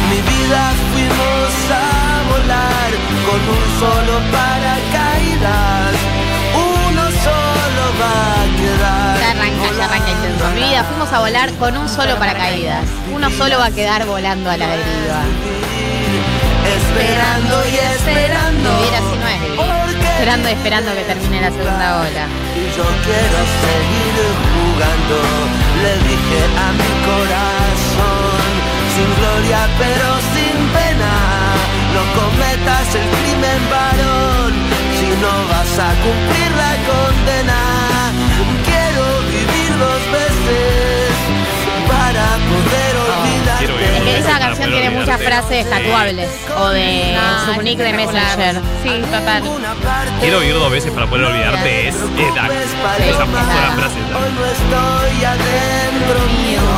Mi 0.09 0.21
vida 0.21 0.71
fuimos 0.91 1.53
a 1.69 2.23
volar 2.31 2.91
con 3.25 3.39
un 3.55 3.79
solo 3.79 4.19
paracaídas. 4.31 5.98
Intenso. 9.97 10.49
Mi 10.53 10.63
vida, 10.63 10.83
fuimos 10.83 11.11
a 11.11 11.19
volar 11.19 11.51
con 11.53 11.75
un 11.75 11.89
solo 11.89 12.15
paracaídas. 12.17 12.85
Uno 13.13 13.29
solo 13.31 13.57
va 13.57 13.65
a 13.65 13.71
quedar 13.71 14.05
volando 14.05 14.49
a 14.49 14.57
la 14.57 14.67
deriva. 14.67 15.21
Esperando 16.65 17.63
y 17.65 17.75
esperando. 17.75 18.69
Vivir 18.77 18.95
así 18.95 19.15
no 19.17 19.27
es 19.27 19.41
vivir. 19.41 19.59
Esperando 20.11 20.49
y 20.49 20.51
esperando 20.51 20.93
que 20.93 21.03
termine 21.03 21.41
la 21.41 21.49
segunda 21.49 22.01
ola. 22.01 22.25
Y 22.55 22.65
yo 22.77 22.85
quiero 23.05 23.39
seguir 23.63 24.15
jugando. 24.53 25.17
Le 25.81 25.93
dije 26.09 26.41
a 26.57 26.67
mi 26.79 26.91
corazón, 27.09 28.49
sin 28.93 29.09
gloria 29.19 29.61
pero 29.79 30.07
sin 30.33 30.57
pena. 30.75 31.13
No 31.95 32.01
cometas 32.19 32.87
el 32.93 33.07
crimen, 33.19 33.61
varón, 33.73 34.53
si 34.99 35.09
no 35.21 35.33
vas 35.49 35.73
a 35.79 35.89
cumplir 36.03 36.51
la 36.57 36.73
condena. 36.89 37.78
Para 41.87 42.25
poder 42.49 42.95
olvidarte. 42.97 43.65
quiero 43.65 43.75
vivir. 43.77 43.89
Es 43.95 44.01
que 44.03 44.17
esa 44.19 44.39
canción 44.39 44.71
tiene 44.71 44.89
muchas 44.91 45.15
olvidarte. 45.19 45.25
frases 45.47 45.69
tatuables 45.69 46.29
o 46.57 46.69
de 46.69 47.15
Ah, 47.17 47.51
su 47.55 47.61
nick 47.61 47.77
de. 47.79 47.93
Messenger. 47.93 48.55
Sí, 48.83 48.89
total. 49.11 49.43
Quiero 50.19 50.39
vivir 50.39 50.55
dos 50.55 50.71
veces 50.71 50.91
para 50.91 51.07
poder 51.07 51.25
olvidarte. 51.25 51.87
Es. 51.89 51.95
Sí, 51.95 52.03
Esa 52.23 53.13
sola 53.13 53.25
frase 53.27 53.49
es 53.49 53.55
dark. 53.55 53.91
Hoy 54.15 54.31
no 54.33 54.45
estoy 54.45 55.25
adentro 55.25 56.19
mío. 56.37 56.68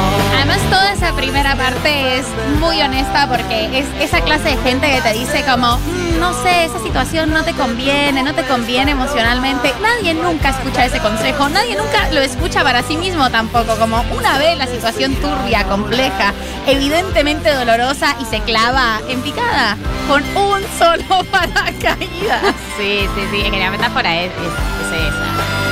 Además, 0.41 0.59
toda 0.71 0.91
esa 0.91 1.13
primera 1.13 1.55
parte 1.55 2.17
es 2.17 2.25
muy 2.59 2.81
honesta 2.81 3.27
porque 3.29 3.77
es 3.77 3.85
esa 4.01 4.21
clase 4.21 4.49
de 4.49 4.57
gente 4.63 4.89
que 4.91 4.99
te 5.01 5.13
dice 5.13 5.43
como, 5.47 5.77
"Mm, 5.77 6.19
no 6.19 6.33
sé, 6.41 6.65
esa 6.65 6.79
situación 6.81 7.31
no 7.31 7.43
te 7.43 7.53
conviene, 7.53 8.23
no 8.23 8.33
te 8.33 8.43
conviene 8.45 8.91
emocionalmente. 8.91 9.71
Nadie 9.83 10.15
nunca 10.15 10.49
escucha 10.49 10.83
ese 10.85 10.97
consejo, 10.99 11.47
nadie 11.49 11.75
nunca 11.75 12.09
lo 12.11 12.21
escucha 12.21 12.63
para 12.63 12.81
sí 12.81 12.97
mismo 12.97 13.29
tampoco. 13.29 13.75
Como 13.77 14.03
una 14.17 14.39
vez 14.39 14.57
la 14.57 14.65
situación 14.65 15.13
turbia, 15.15 15.63
compleja, 15.65 16.33
evidentemente 16.65 17.53
dolorosa 17.53 18.15
y 18.19 18.25
se 18.25 18.39
clava 18.41 18.99
en 19.09 19.21
picada 19.21 19.77
con 20.07 20.23
un 20.35 20.61
solo 20.79 21.23
paracaídas. 21.31 22.41
Sí, 22.77 23.07
sí, 23.15 23.21
sí. 23.31 23.41
Es 23.45 23.51
que 23.51 23.59
la 23.59 23.69
metáfora 23.69 24.15
es, 24.21 24.31
es- 24.31 24.95
es 24.95 25.01
esa. 25.07 25.70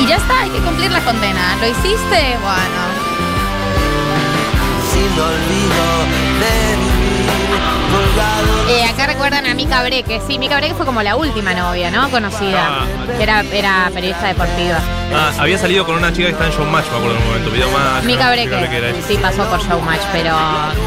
Y 0.00 0.06
ya 0.06 0.16
está, 0.16 0.40
hay 0.40 0.50
que 0.50 0.58
cumplir 0.58 0.90
la 0.90 1.00
condena. 1.00 1.56
¿Lo 1.60 1.66
hiciste? 1.66 2.36
Bueno. 2.42 2.82
Sin 4.92 5.12
olvido 5.12 5.86
de 6.40 6.76
vivir 6.76 7.30
colgado. 7.92 8.68
Eh, 8.68 8.84
acá 8.84 9.06
recuerdan 9.06 9.46
a 9.46 9.54
Mica 9.54 9.82
Breque. 9.82 10.20
Sí, 10.26 10.38
Mica 10.38 10.56
Breque 10.56 10.74
fue 10.74 10.86
como 10.86 11.02
la 11.02 11.16
última 11.16 11.54
novia, 11.54 11.90
¿no? 11.90 12.10
Conocida. 12.10 12.66
Ah. 12.68 12.84
Que 13.16 13.22
era, 13.22 13.40
era 13.52 13.90
periodista 13.92 14.28
deportiva. 14.28 14.78
Ah, 15.14 15.32
había 15.38 15.58
salido 15.58 15.84
con 15.84 15.96
una 15.96 16.12
chica 16.12 16.26
que 16.26 16.32
está 16.32 16.46
en 16.46 16.52
Showmatch, 16.52 16.90
me 16.90 16.96
acuerdo 16.96 17.16
en 17.16 17.22
un 17.22 17.28
momento. 17.28 17.50
Video 17.50 17.70
más. 17.70 18.04
Mica 18.04 18.30
Breque. 18.30 18.94
Sí, 19.06 19.18
pasó 19.20 19.44
por 19.44 19.60
Showmatch, 19.62 20.02
pero 20.12 20.34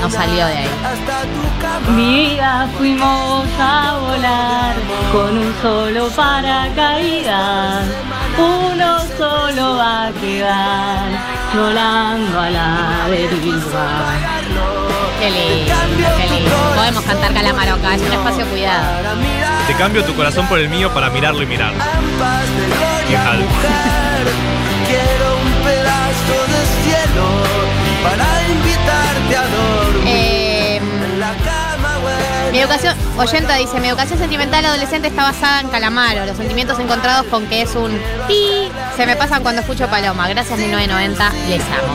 no 0.02 0.10
salió 0.10 0.46
de 0.48 0.58
ahí. 0.58 0.70
Hasta 0.84 1.22
tu 1.22 1.62
cama. 1.62 1.90
Mi 1.96 2.16
vida 2.16 2.68
fuimos 2.78 3.48
a 3.60 3.98
volar 4.00 4.76
con 5.12 5.38
un 5.38 5.54
solo 5.62 6.10
paracaídas. 6.10 7.86
Uno 8.38 9.00
solo 9.18 9.78
va 9.78 10.08
a 10.08 10.12
quedar 10.12 11.08
volando 11.56 12.40
a 12.40 12.50
la 12.50 13.08
deriva. 13.10 13.88
Qué 15.20 15.30
lindo, 15.32 15.76
qué 16.18 16.28
lindo. 16.36 16.56
Podemos 16.76 17.04
cantar 17.06 17.34
Calamaro 17.34 17.76
acá, 17.76 17.96
es 17.96 18.02
un 18.02 18.12
espacio 18.12 18.46
cuidado. 18.48 19.16
Te 19.68 19.74
cambio 19.76 20.04
tu 20.04 20.14
corazón 20.16 20.48
por 20.48 20.60
el 20.60 20.70
mío 20.70 20.94
para 20.94 21.10
mirarlo 21.10 21.42
y 21.44 21.46
mirar. 21.46 21.74
Quiero 24.88 25.38
un 25.38 25.52
pedazo 25.64 26.38
de 26.52 26.62
cielo 26.84 27.28
para 28.04 28.26
invitarte 28.50 29.36
a 29.38 29.46
dormir 29.48 30.08
Eh, 30.08 30.35
mi 32.56 32.62
educación, 32.62 32.96
oyenta 33.18 33.58
dice, 33.58 33.82
mi 33.82 33.90
educación 33.90 34.18
sentimental 34.18 34.64
adolescente 34.64 35.10
está 35.10 35.24
basada 35.24 35.60
en 35.60 35.68
Calamaro. 35.68 36.26
Los 36.26 36.38
sentimientos 36.38 36.80
encontrados 36.80 37.26
con 37.26 37.46
que 37.48 37.64
es 37.64 37.76
un 37.76 37.92
pi 38.30 38.72
se 38.96 39.06
me 39.06 39.18
pasan 39.18 39.44
cuando 39.44 39.60
escucho 39.60 39.90
Paloma. 39.90 40.30
Gracias 40.30 40.58
1990, 40.58 41.34
les 41.50 41.62
amo. 41.62 41.94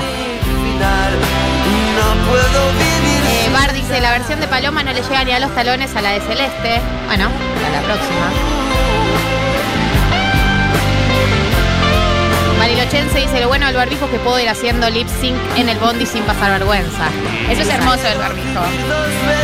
Eh, 3.31 3.51
Bar 3.55 3.73
dice, 3.73 4.03
la 4.03 4.11
versión 4.11 4.39
de 4.39 4.49
Paloma 4.49 4.83
no 4.83 4.93
le 4.93 5.01
llega 5.01 5.25
ni 5.25 5.33
a 5.33 5.39
los 5.39 5.55
talones 5.55 5.97
a 5.97 6.03
la 6.03 6.11
de 6.11 6.21
Celeste. 6.21 6.79
Bueno, 7.07 7.31
para 7.63 7.71
la 7.71 7.81
próxima. 7.81 8.70
Marilochense 12.61 13.19
dice, 13.21 13.41
lo 13.41 13.49
bueno 13.49 13.65
del 13.67 13.75
barbijo 13.77 14.05
es 14.05 14.11
que 14.11 14.19
puedo 14.19 14.39
ir 14.39 14.49
haciendo 14.49 14.89
lip 14.91 15.09
sync 15.21 15.35
en 15.57 15.71
el 15.71 15.79
bondi 15.79 16.05
sin 16.05 16.23
pasar 16.25 16.51
vergüenza. 16.53 17.09
Eso 17.51 17.63
es 17.63 17.69
hermoso 17.71 18.03
del 18.03 18.19
barbijo. 18.19 18.61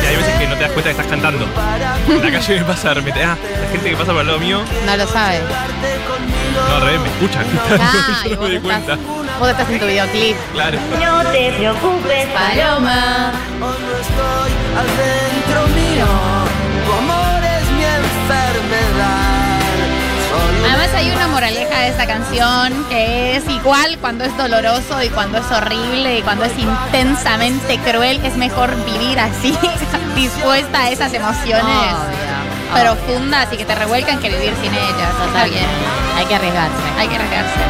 Y 0.02 0.06
hay 0.06 0.16
veces 0.16 0.35
que 0.38 0.46
no 0.46 0.54
te 0.54 0.61
das 0.64 0.73
cuenta 0.73 0.82
que 0.90 0.90
estás 0.90 1.06
cantando. 1.06 1.46
En 2.08 2.23
la 2.23 2.30
calle 2.30 2.58
me 2.61 2.64
pasa 2.66 2.88
de 2.90 2.94
repente. 2.94 3.25
Ah, 3.25 3.37
la 3.62 3.68
gente 3.70 3.90
que 3.90 3.96
pasa 3.96 4.12
por 4.12 4.20
el 4.20 4.26
lado 4.26 4.38
mío. 4.38 4.61
No 4.85 4.96
lo 4.99 5.06
sabe. 5.06 5.40
No, 6.68 6.75
al 6.76 6.82
revés, 6.82 7.00
me 7.00 7.08
escuchan. 7.08 7.44
Ah, 7.80 8.23
Yo 8.28 8.30
no 8.35 8.37
vos 8.37 8.49
me 8.49 8.50
di 8.50 8.56
estás, 8.56 8.82
cuenta. 8.85 8.99
vos 9.38 9.49
estás 9.49 9.70
en 9.70 9.78
tu 9.80 9.87
videoclip. 9.87 10.37
Claro. 10.52 10.78
No 11.00 11.30
te 11.32 11.52
preocupes, 11.56 12.26
Paloma. 12.35 13.32
Hoy 13.62 13.76
no 13.80 13.96
estoy 13.96 14.52
adentro 14.76 15.66
mío. 15.75 16.06
Tu 16.85 16.92
amor 16.92 17.40
es 17.42 17.70
mi 17.73 17.82
enfermedad. 17.85 19.15
Además 20.65 20.89
hay 20.95 21.11
una 21.11 21.29
moraleja 21.29 21.81
de 21.81 21.89
esta 21.89 22.07
canción 22.07 22.85
que 22.89 23.37
es 23.37 23.49
igual 23.49 23.99
cuando 24.01 24.25
es 24.25 24.37
doloroso 24.37 25.03
y 25.03 25.09
cuando 25.09 25.39
es 25.39 25.51
horrible 25.51 26.19
y 26.19 26.23
cuando 26.23 26.45
es 26.45 26.53
intensamente 26.59 27.79
cruel, 27.79 28.21
es 28.25 28.37
mejor 28.37 28.75
vivir 28.85 29.19
así, 29.21 29.57
dispuesta 30.17 30.83
a 30.83 30.91
esas 30.91 31.13
emociones 31.13 31.65
Obvio, 31.65 31.97
obvio. 32.75 32.83
profundas 32.95 33.49
y 33.53 33.57
que 33.57 33.65
te 33.65 33.75
revuelcan 33.75 34.19
que 34.19 34.29
vivir 34.29 34.53
sin 34.63 34.73
ellas. 34.73 35.13
Está 35.27 35.45
bien, 35.45 35.65
Hay 36.17 36.25
que 36.27 36.35
arriesgarse. 36.35 36.77
hay 36.99 37.09
que 37.09 37.15
arriesgarse. 37.17 37.61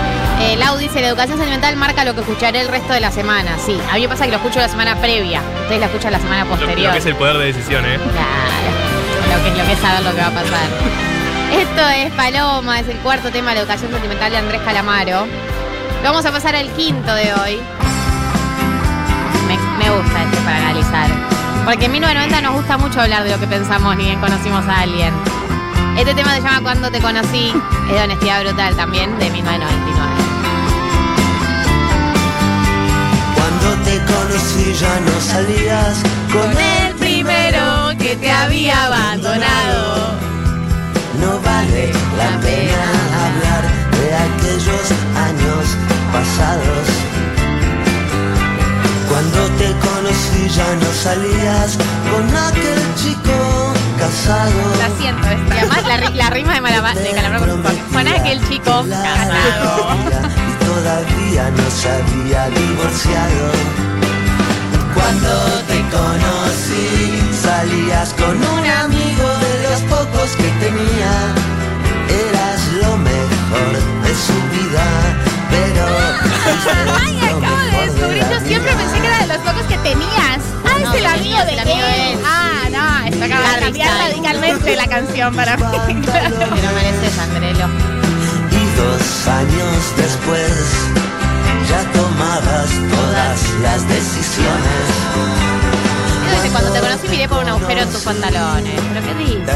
Eh, 0.40 0.56
Lau 0.56 0.76
dice, 0.76 1.00
la 1.00 1.08
educación 1.08 1.38
sentimental 1.38 1.76
marca 1.76 2.04
lo 2.04 2.14
que 2.14 2.20
escucharé 2.20 2.60
el 2.60 2.68
resto 2.68 2.92
de 2.92 3.00
la 3.00 3.10
semana. 3.10 3.56
Sí, 3.64 3.78
a 3.90 3.94
mí 3.94 4.02
me 4.02 4.08
pasa 4.08 4.24
que 4.26 4.30
lo 4.32 4.36
escucho 4.36 4.58
la 4.58 4.68
semana 4.68 4.94
previa. 4.96 5.40
Ustedes 5.62 5.80
la 5.80 5.86
escuchan 5.86 6.12
la 6.12 6.18
semana 6.20 6.44
Lo, 6.44 6.50
lo 6.50 6.56
posterior. 6.56 6.92
que 6.92 6.98
es 6.98 7.06
el 7.06 7.16
poder 7.16 7.38
de 7.38 7.44
decisión, 7.46 7.84
¿eh? 7.86 7.98
Claro, 7.98 9.38
lo 9.38 9.44
que, 9.44 9.58
lo 9.58 9.66
que 9.66 9.72
es 9.72 9.78
saber 9.80 10.02
lo 10.02 10.14
que 10.14 10.20
va 10.20 10.26
a 10.26 10.30
pasar. 10.30 10.68
Esto 11.52 11.88
es 11.88 12.12
Paloma, 12.14 12.80
es 12.80 12.88
el 12.88 12.96
cuarto 12.98 13.30
tema 13.30 13.50
de 13.50 13.56
la 13.56 13.60
educación 13.62 13.92
sentimental 13.92 14.30
de 14.30 14.38
Andrés 14.38 14.60
Calamaro. 14.62 15.26
Vamos 16.02 16.26
a 16.26 16.32
pasar 16.32 16.54
al 16.54 16.68
quinto 16.72 17.14
de 17.14 17.32
hoy. 17.34 17.60
Me, 19.46 19.56
me 19.78 19.90
gusta 19.90 20.22
este 20.24 20.36
para 20.38 20.56
analizar. 20.56 21.08
Porque 21.64 21.86
en 21.86 21.92
1990 21.92 22.40
nos 22.42 22.54
gusta 22.56 22.78
mucho 22.78 23.00
hablar 23.00 23.24
de 23.24 23.30
lo 23.30 23.40
que 23.40 23.46
pensamos 23.46 23.96
ni 23.96 24.04
bien 24.04 24.20
conocimos 24.20 24.64
a 24.66 24.80
alguien. 24.80 25.14
Este 25.96 26.14
tema 26.14 26.34
se 26.34 26.42
llama 26.42 26.60
Cuando 26.62 26.90
te 26.90 27.00
conocí, 27.00 27.52
es 27.88 27.92
de 27.92 28.02
honestidad 28.02 28.42
brutal 28.42 28.76
también, 28.76 29.18
de 29.18 29.30
1999. 29.30 30.26
Cuando 33.34 33.84
te 33.84 33.98
conocí 34.04 34.74
ya 34.74 35.00
no 35.00 35.20
salías 35.20 36.02
con 36.32 36.50
el 36.50 36.94
primero 36.96 37.96
que 37.98 38.16
te 38.16 38.30
había 38.30 38.86
abandonado. 38.86 39.85
La 42.26 42.40
pena 42.40 42.86
hablar 43.24 43.62
de 43.98 44.06
aquellos 44.26 44.86
años 45.28 45.64
pasados. 46.12 46.86
Cuando 49.08 49.40
te 49.56 49.68
conocí 49.86 50.48
ya 50.54 50.74
no 50.76 50.92
salías 50.92 51.78
con 52.10 52.36
aquel 52.36 52.80
chico 52.96 53.72
casado. 53.98 54.62
La 54.78 54.88
siento 54.98 55.26
Y 55.28 55.58
esta. 55.58 55.74
además 55.76 55.82
la, 55.86 56.10
la 56.10 56.30
rima 56.30 56.54
de, 56.54 56.60
Malama- 56.60 56.94
de 56.94 57.10
Calamaro 57.12 57.62
con. 57.62 57.78
Juan 57.92 58.08
aquel 58.08 58.40
chico 58.48 58.84
casado. 58.90 59.96
Y 60.50 60.64
todavía 60.64 61.50
no 61.50 61.70
se 61.70 61.88
había 61.90 62.48
divorciado. 62.50 63.52
Cuando 64.94 65.30
te 65.68 65.80
conocí, 65.96 67.20
salías 67.42 68.12
con 68.14 68.36
un 68.36 68.66
amigo 68.66 69.28
de 69.44 69.62
los 69.70 69.80
pocos 69.82 70.30
que 70.36 70.48
tenía. 70.64 71.12
Lo 72.86 72.96
mejor 72.98 73.72
de 74.04 74.14
su 74.14 74.34
vida, 74.54 74.84
pero. 75.50 75.86
Ay, 77.04 77.18
acabo 77.18 77.56
de 77.56 77.86
descubrir. 77.86 78.24
Yo 78.30 78.40
siempre 78.46 78.72
pensé 78.76 79.00
que 79.00 79.06
era 79.06 79.18
de 79.20 79.26
los 79.26 79.38
pocos 79.38 79.62
que 79.68 79.76
tenías. 79.78 80.40
Ah, 80.64 80.78
No, 80.82 80.92
es 80.92 81.00
el 81.00 81.06
amigo 81.06 81.44
de 81.44 81.52
él. 82.12 82.18
Ah, 82.24 82.68
no, 82.70 83.06
esto 83.08 83.24
acaba 83.24 83.54
de 83.54 83.60
cambiar 83.60 83.98
radicalmente 83.98 84.76
la 84.76 84.86
canción 84.86 85.34
para 85.34 85.56
mí. 85.56 85.64
Te 85.64 86.28
lo 86.30 86.72
mereces, 86.74 87.18
Andrelo. 87.18 87.66
Y 88.50 88.76
dos 88.76 89.28
años 89.28 89.76
después, 89.96 90.52
ya 91.68 91.82
tomabas 91.92 92.70
todas 92.90 93.38
las 93.62 93.88
decisiones. 93.88 94.86
Cuando 96.52 96.72
te 96.72 96.80
conocí 96.80 97.08
miré 97.08 97.28
por 97.28 97.42
un 97.42 97.48
agujero 97.50 97.82
en 97.82 97.90
tus 97.90 98.02
pantalones. 98.02 98.80
¿Pero 98.94 99.06
qué 99.06 99.14
Te 99.44 99.52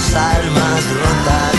dos 0.00 0.14
almas 0.14 0.82
rotas. 0.94 1.56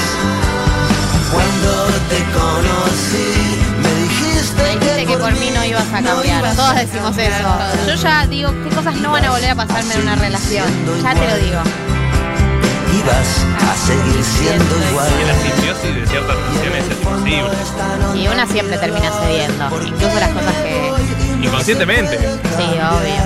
Cuando 1.32 1.86
te 2.10 2.20
conocí 2.38 3.58
me 3.82 3.94
dijiste, 4.04 4.64
dijiste 4.80 5.06
que 5.06 5.18
por 5.18 5.34
mí 5.34 5.52
no 5.54 5.64
ibas 5.64 5.88
a 5.94 6.02
cambiar. 6.02 6.56
Todos 6.56 6.76
decimos 6.76 7.18
eso. 7.18 7.58
Yo 7.88 7.96
ya 7.96 8.28
digo 8.28 8.52
qué 8.64 8.76
cosas 8.76 8.96
no 8.96 9.12
van 9.12 9.26
a 9.26 9.32
volver 9.32 9.52
a 9.52 9.56
pasarme 9.56 9.94
en 9.96 10.02
una 10.02 10.16
relación. 10.16 10.66
Ya 11.04 11.14
te 11.14 11.28
lo 11.28 11.36
digo. 11.38 11.62
ibas 13.00 13.46
a 13.70 13.76
seguir 13.88 14.24
siendo 14.24 14.76
igual. 14.90 15.10
Y 15.22 15.28
la 15.28 15.36
simbiosis 15.40 15.96
de 15.96 16.08
ciertas 16.08 16.36
relaciones 16.36 16.86
es 16.86 16.98
imposible. 16.98 18.22
Y 18.22 18.28
una 18.28 18.46
siempre 18.48 18.78
termina 18.78 19.12
cediendo. 19.22 19.66
Incluso 19.86 20.20
las 20.20 20.30
cosas 20.30 20.56
que. 20.64 20.92
Inconscientemente. 21.44 22.18
Sí, 22.18 22.64
obvio. 22.64 23.22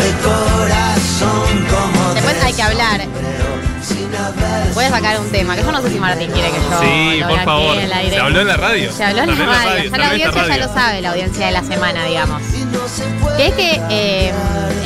De 0.00 0.10
corazón 0.24 1.66
como 1.68 2.14
Después 2.14 2.42
hay 2.42 2.52
que 2.54 2.62
hablar. 2.62 3.00
Voy 4.74 4.84
a 4.84 4.90
sacar 4.90 5.20
un 5.20 5.30
tema, 5.30 5.56
que 5.56 5.62
yo 5.62 5.72
no 5.72 5.82
sé 5.82 5.90
si 5.90 5.98
Martín 5.98 6.30
quiere 6.30 6.50
que 6.50 6.56
yo. 6.56 6.80
Sí, 6.80 7.18
lo 7.20 7.28
por 7.28 7.44
favor. 7.44 7.76
aquí 7.76 7.84
en 7.84 7.92
aire. 7.92 8.10
Se 8.10 8.20
habló 8.20 8.40
en 8.40 8.46
la 8.46 8.56
radio. 8.56 8.92
Se 8.92 9.04
habló 9.04 9.22
en 9.22 9.38
la 9.38 9.46
radio. 9.46 9.90
Ya 9.90 9.98
la 9.98 10.10
audiencia 10.10 10.46
ya 10.48 10.56
lo 10.56 10.72
sabe, 10.72 11.00
la 11.00 11.10
audiencia 11.10 11.46
de 11.46 11.52
la 11.52 11.62
semana, 11.64 12.04
digamos. 12.04 12.42
Que 13.36 13.46
es 13.46 13.54
que 13.54 13.80
eh, 13.90 14.32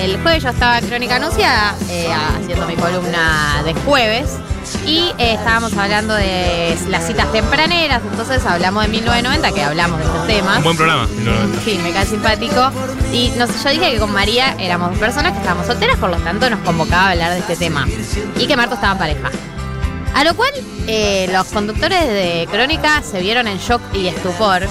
el 0.00 0.20
jueves 0.22 0.42
yo 0.42 0.50
estaba 0.50 0.78
en 0.78 0.86
Crónica 0.86 1.16
Anunciada, 1.16 1.74
eh, 1.90 2.08
haciendo 2.12 2.66
mi 2.66 2.76
columna 2.76 3.62
de 3.64 3.74
jueves, 3.74 4.38
y 4.86 5.12
eh, 5.18 5.34
estábamos 5.34 5.72
hablando 5.76 6.14
de 6.14 6.76
las 6.88 7.06
citas 7.06 7.30
tempraneras, 7.32 8.02
entonces 8.10 8.44
hablamos 8.46 8.84
de 8.84 8.88
1990, 8.90 9.52
que 9.52 9.62
hablamos 9.62 9.98
de 9.98 10.04
estos 10.04 10.26
temas. 10.26 10.58
Un 10.58 10.64
buen 10.64 10.76
programa. 10.76 11.08
No, 11.22 11.32
Sí, 11.64 11.78
me 11.82 11.92
cae 11.92 12.06
simpático. 12.06 12.70
Y 13.12 13.32
yo 13.36 13.70
dije 13.70 13.92
que 13.92 13.98
con 13.98 14.12
María 14.12 14.54
éramos 14.58 14.96
personas 14.98 15.32
que 15.32 15.38
estábamos 15.38 15.66
solteras, 15.66 15.96
por 15.98 16.10
lo 16.10 16.16
tanto 16.16 16.48
nos 16.50 16.60
convocaba 16.60 17.08
a 17.08 17.10
hablar 17.10 17.32
de 17.32 17.38
este 17.38 17.56
tema. 17.56 17.86
Y 18.38 18.46
que 18.46 18.56
Marto 18.56 18.74
estaba 18.74 18.92
en 18.92 18.98
pareja. 18.98 19.53
A 20.14 20.22
lo 20.24 20.34
cual 20.36 20.50
eh, 20.86 21.28
los 21.32 21.46
conductores 21.48 22.00
de 22.00 22.46
Crónica 22.50 23.02
se 23.02 23.20
vieron 23.20 23.48
en 23.48 23.58
shock 23.58 23.82
y 23.92 24.06
estupor. 24.06 24.66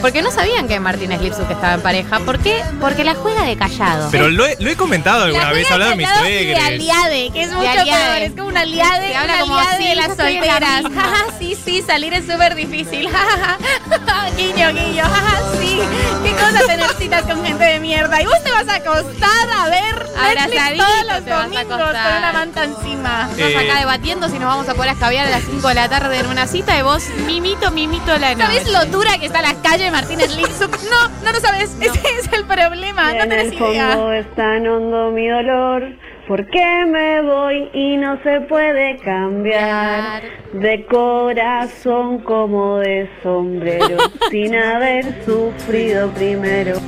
Porque 0.00 0.22
no 0.22 0.30
sabían 0.30 0.68
que 0.68 0.78
Martínez 0.78 1.20
Lipsuk 1.20 1.50
estaba 1.50 1.74
en 1.74 1.80
pareja. 1.82 2.20
¿Por 2.20 2.38
qué? 2.38 2.62
Porque 2.80 3.02
la 3.04 3.14
juega 3.14 3.42
de 3.44 3.56
callado. 3.56 4.08
Pero 4.10 4.28
lo 4.28 4.46
he, 4.46 4.56
lo 4.60 4.70
he 4.70 4.76
comentado 4.76 5.24
alguna 5.24 5.44
La 5.46 5.52
vez, 5.52 5.66
juega 5.66 5.74
hablado 5.74 5.90
de 5.92 5.96
mis 5.96 6.06
y 6.06 6.10
de 6.12 6.18
suegres. 6.18 6.64
aliade, 6.64 7.30
que 7.32 7.42
es 7.42 7.52
mucho 7.52 7.72
peor. 7.72 8.16
Es 8.22 8.30
como 8.32 8.48
una 8.48 8.60
aliade, 8.60 9.08
Que 9.08 9.16
habla 9.16 9.32
una 9.34 9.42
como, 9.42 9.54
aliade 9.58 9.76
sí, 9.82 9.88
de 9.88 9.94
las 9.96 10.06
solteras. 10.08 10.82
Jaja, 10.94 11.24
sí, 11.38 11.56
sí, 11.62 11.82
salir 11.86 12.12
es 12.14 12.26
súper 12.26 12.54
difícil. 12.54 13.08
Guiño, 14.36 14.68
guiño. 14.72 15.02
Jaja, 15.04 15.38
sí. 15.60 15.80
Qué 16.24 16.30
cosa 16.32 16.66
tener 16.66 16.90
citas 16.98 17.22
con 17.22 17.44
gente 17.44 17.64
de 17.64 17.80
mierda. 17.80 18.20
Y 18.20 18.26
vos 18.26 18.42
te 18.44 18.50
vas 18.50 18.68
a 18.68 18.76
acostar 18.76 19.50
a 19.58 19.68
ver 19.70 19.94
Netflix 19.96 20.18
Abrazadito 20.18 20.84
todos 20.84 21.06
los 21.06 21.24
domingos 21.26 21.72
acostar. 21.80 22.08
con 22.10 22.18
una 22.18 22.32
manta 22.32 22.64
encima. 22.64 23.28
Estamos 23.30 23.62
Eh. 23.62 23.70
acá 23.70 23.78
debatiendo 23.80 24.28
si 24.28 24.38
nos 24.38 24.48
vamos 24.48 24.68
a 24.68 24.74
poder 24.86 24.94
escabiar 24.94 25.26
a 25.26 25.30
las 25.30 25.42
5 25.42 25.68
de 25.68 25.74
la 25.74 25.88
tarde 25.88 26.18
en 26.20 26.26
una 26.26 26.46
cita 26.46 26.78
y 26.78 26.82
vos 26.82 27.08
mimito, 27.26 27.72
mimito 27.72 28.16
la 28.18 28.34
noche. 28.34 28.60
¿Sabes 28.60 28.72
lo 28.72 28.84
dura 28.86 29.18
que 29.18 29.26
está 29.26 29.42
la 29.42 29.54
calle 29.62 29.90
Martínez 29.90 30.36
Lipsuk? 30.36 30.76
No, 30.90 31.08
no 31.24 31.32
lo 31.32 31.40
sabes. 31.40 31.76
Ese 31.80 32.00
es 32.20 32.32
el 32.32 32.44
problema. 32.44 33.12
No 33.12 33.22
en 33.22 33.28
tenés 33.28 33.52
el 33.52 33.58
fondo 33.58 33.72
idea. 33.74 34.18
es 34.18 34.34
tan 34.36 34.66
hondo 34.66 35.10
mi 35.10 35.26
dolor. 35.26 35.82
¿Por 36.28 36.46
qué 36.48 36.84
me 36.86 37.22
voy 37.22 37.68
y 37.72 37.96
no 37.96 38.22
se 38.22 38.40
puede 38.42 38.96
cambiar? 38.98 40.22
De 40.52 40.86
corazón 40.86 42.20
como 42.20 42.78
de 42.78 43.10
sombrero, 43.22 43.98
sin 44.30 44.54
haber 44.54 45.24
sufrido 45.24 46.10
primero. 46.10 46.80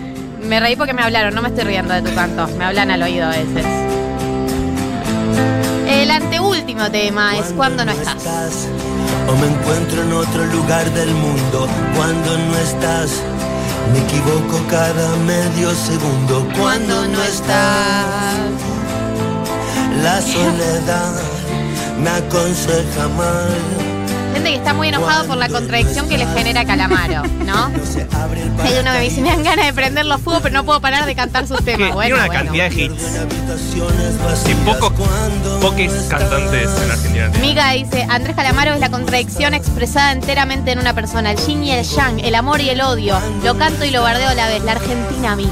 Me 0.45 0.61
reí 0.61 0.77
porque 0.77 0.93
me 0.93 1.03
hablaron, 1.03 1.35
no 1.35 1.43
me 1.43 1.49
estoy 1.49 1.65
riendo 1.65 1.95
de 1.95 2.03
tu 2.03 2.15
canto, 2.15 2.47
me 2.57 2.65
hablan 2.65 2.91
al 2.93 3.03
oído 3.03 3.27
a 3.27 3.31
veces. 3.31 3.67
El 5.89 6.11
anteúltimo 6.69 6.91
tema 6.91 7.39
es 7.39 7.53
cuando 7.55 7.85
no 7.85 7.93
estás. 7.93 8.69
o 9.27 9.37
me 9.37 9.47
encuentro 9.47 10.03
en 10.03 10.13
otro 10.13 10.45
lugar 10.47 10.91
del 10.93 11.11
mundo 11.15 11.67
cuando 11.97 12.37
no 12.37 12.57
estás. 12.59 13.11
Me 13.93 14.01
equivoco 14.01 14.61
cada 14.69 15.17
medio 15.17 15.75
segundo 15.75 16.47
cuando 16.59 17.09
no 17.09 17.23
estás. 17.23 18.37
La 20.03 20.21
soledad 20.35 21.15
me 22.03 22.11
aconseja 22.11 23.09
mal. 23.17 23.88
Gente 24.39 24.51
que 24.53 24.57
está 24.59 24.73
muy 24.73 24.87
enojado 24.87 25.27
por 25.27 25.37
la 25.37 25.49
contradicción 25.49 26.09
que 26.09 26.17
le 26.17 26.25
genera 26.25 26.65
Calamaro, 26.65 27.25
¿no? 27.45 27.67
Hay 27.67 28.79
uno 28.81 28.93
que 28.93 28.99
me 28.99 29.01
dice, 29.01 29.21
me 29.21 29.31
dan 29.31 29.43
ganas 29.43 29.67
de 29.67 29.73
prender 29.73 30.07
los 30.07 30.21
fuegos, 30.21 30.43
pero 30.43 30.55
no 30.55 30.65
puedo 30.65 30.81
parar 30.81 31.07
de 31.07 31.17
cantar 31.17 31.49
sus 31.49 31.65
temas. 31.65 31.93
Bueno, 31.93 32.15
tiene 32.15 32.15
una 32.15 32.27
bueno. 32.29 32.45
cantidad 32.45 32.71
de 32.71 32.85
hits. 32.85 33.03
Y 34.49 34.55
pocos, 34.65 34.93
pocos 35.61 35.93
cantantes 36.09 36.71
en 36.71 36.89
Argentina. 36.89 37.29
Miga 37.41 37.73
dice, 37.73 38.07
Andrés 38.09 38.37
Calamaro 38.37 38.75
es 38.75 38.79
la 38.79 38.91
contradicción 38.91 39.55
expresada 39.55 40.13
enteramente 40.13 40.71
en 40.71 40.79
una 40.79 40.95
persona, 40.95 41.33
el 41.33 41.39
yin 41.39 41.65
y 41.65 41.73
el 41.73 41.85
yang, 41.85 42.21
el 42.21 42.37
amor 42.37 42.61
y 42.61 42.71
el 42.71 42.81
odio. 42.81 43.19
Lo 43.43 43.59
canto 43.59 43.85
y 43.85 43.91
lo 43.91 44.03
bardeo 44.03 44.29
a 44.29 44.35
la 44.35 44.47
vez, 44.47 44.63
la 44.63 44.73
Argentina 44.73 45.33
a 45.33 45.37
mí. 45.37 45.51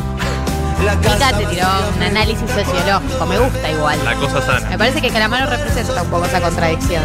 Mica 0.78 1.32
te 1.36 1.46
tiró 1.46 1.66
un 1.96 2.02
análisis 2.04 2.48
sociológico, 2.48 3.26
me 3.26 3.36
gusta 3.36 3.68
igual. 3.68 3.98
La 4.04 4.14
cosa 4.14 4.34
Me 4.34 4.60
sana. 4.60 4.78
parece 4.78 5.00
que 5.00 5.10
Calamaro 5.10 5.46
representa 5.50 6.02
un 6.02 6.08
poco 6.08 6.26
esa 6.26 6.40
contradicción. 6.40 7.02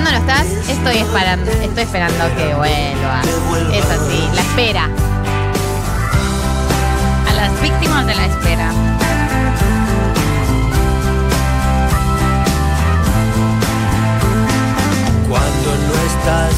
Cuando 0.00 0.12
no 0.12 0.18
estás, 0.18 0.46
estoy 0.68 0.98
esperando, 0.98 1.50
estoy 1.50 1.82
esperando 1.82 2.24
que 2.36 2.54
vuelvas. 2.54 3.26
Es 3.74 3.84
así, 3.84 4.28
la 4.32 4.42
espera. 4.42 4.88
A 7.28 7.32
las 7.32 7.60
víctimas 7.60 8.06
de 8.06 8.14
la 8.14 8.26
espera. 8.26 8.70
Cuando 15.28 15.70
no 15.88 15.94
estás, 16.06 16.54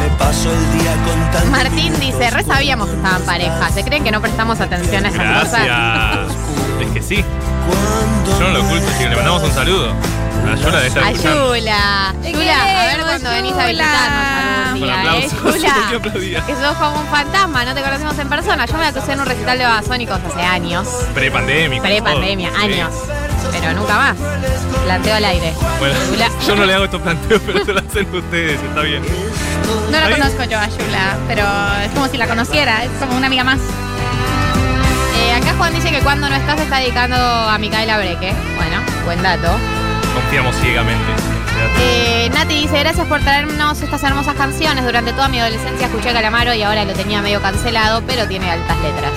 me 0.00 0.16
paso 0.16 0.52
el 0.52 0.78
día 0.78 0.94
contando. 1.04 1.50
Martín 1.50 1.98
dice, 1.98 2.30
re 2.30 2.44
sabíamos 2.44 2.88
que 2.88 2.94
estaban 2.94 3.22
pareja. 3.22 3.68
¿Se 3.70 3.82
creen 3.82 4.04
que 4.04 4.12
no 4.12 4.20
prestamos 4.20 4.60
atención 4.60 5.04
a 5.04 5.08
esas 5.08 5.42
cosas? 5.42 5.64
Gracias. 5.64 6.36
Es 6.80 6.90
que 6.92 7.02
sí. 7.02 7.24
Yo 8.38 8.48
no 8.48 8.50
lo 8.50 8.64
oculto, 8.64 8.86
así 8.86 9.02
que 9.02 9.08
le 9.08 9.16
mandamos 9.16 9.42
un 9.42 9.52
saludo. 9.52 10.23
De 10.44 10.86
estar. 10.88 11.04
Ayula. 11.04 12.14
Yula, 12.22 12.82
a 12.82 12.86
ver 12.86 13.00
cuando 13.04 13.30
venís 13.30 13.54
a 13.54 13.66
visitarnos 13.66 14.24
algún 14.28 14.80
día, 14.80 15.18
¿eh? 15.18 15.28
Yula. 16.14 16.46
Que 16.46 16.54
sos 16.54 16.76
como 16.76 17.00
un 17.00 17.06
fantasma, 17.06 17.64
no 17.64 17.74
te 17.74 17.82
conocemos 17.82 18.18
en 18.18 18.28
persona. 18.28 18.66
Yo 18.66 18.74
me 18.74 18.84
la 18.84 18.92
crucé 18.92 19.12
en 19.12 19.20
un 19.20 19.26
recital 19.26 19.58
de 19.58 19.64
Babasónicos 19.64 20.20
hace 20.24 20.42
años. 20.42 20.88
Pre-pandémico. 21.14 21.82
Pre-pandemia. 21.82 22.50
Sí. 22.50 22.72
años. 22.72 22.94
Pero 23.52 23.72
nunca 23.74 23.96
más. 23.96 24.16
Planteo 24.84 25.14
al 25.14 25.24
aire. 25.24 25.54
Bueno, 25.78 25.94
Yula. 26.10 26.28
yo 26.46 26.56
no 26.56 26.64
le 26.64 26.74
hago 26.74 26.84
estos 26.84 27.00
planteos, 27.00 27.42
pero 27.46 27.64
se 27.64 27.72
lo 27.72 27.80
hacen 27.80 28.14
ustedes, 28.14 28.62
está 28.62 28.80
bien. 28.82 29.02
No 29.90 30.00
la 30.00 30.10
conozco 30.10 30.44
yo 30.44 30.58
a 30.58 30.66
Yula, 30.68 31.16
pero 31.28 31.44
es 31.84 31.90
como 31.92 32.08
si 32.08 32.16
la 32.16 32.26
conociera, 32.26 32.84
es 32.84 32.90
como 33.00 33.16
una 33.16 33.26
amiga 33.28 33.44
más. 33.44 33.60
Eh, 35.16 35.32
acá 35.32 35.54
Juan 35.56 35.72
dice 35.72 35.90
que 35.90 36.00
cuando 36.00 36.28
no 36.28 36.34
estás 36.34 36.60
está 36.60 36.78
dedicando 36.78 37.16
a 37.16 37.56
Micaela 37.58 37.98
Breque. 37.98 38.34
Bueno, 38.56 38.82
buen 39.04 39.22
dato. 39.22 39.56
Confiamos 40.14 40.54
ciegamente. 40.56 41.12
Eh, 41.80 42.30
Nati 42.32 42.54
dice, 42.62 42.78
gracias 42.78 43.06
por 43.06 43.20
traernos 43.20 43.80
estas 43.80 44.02
hermosas 44.02 44.34
canciones. 44.36 44.84
Durante 44.84 45.12
toda 45.12 45.28
mi 45.28 45.40
adolescencia 45.40 45.86
escuché 45.86 46.10
a 46.10 46.12
Calamaro 46.12 46.54
y 46.54 46.62
ahora 46.62 46.84
lo 46.84 46.92
tenía 46.92 47.20
medio 47.20 47.40
cancelado, 47.40 48.02
pero 48.06 48.26
tiene 48.26 48.50
altas 48.50 48.76
letras. 48.78 49.12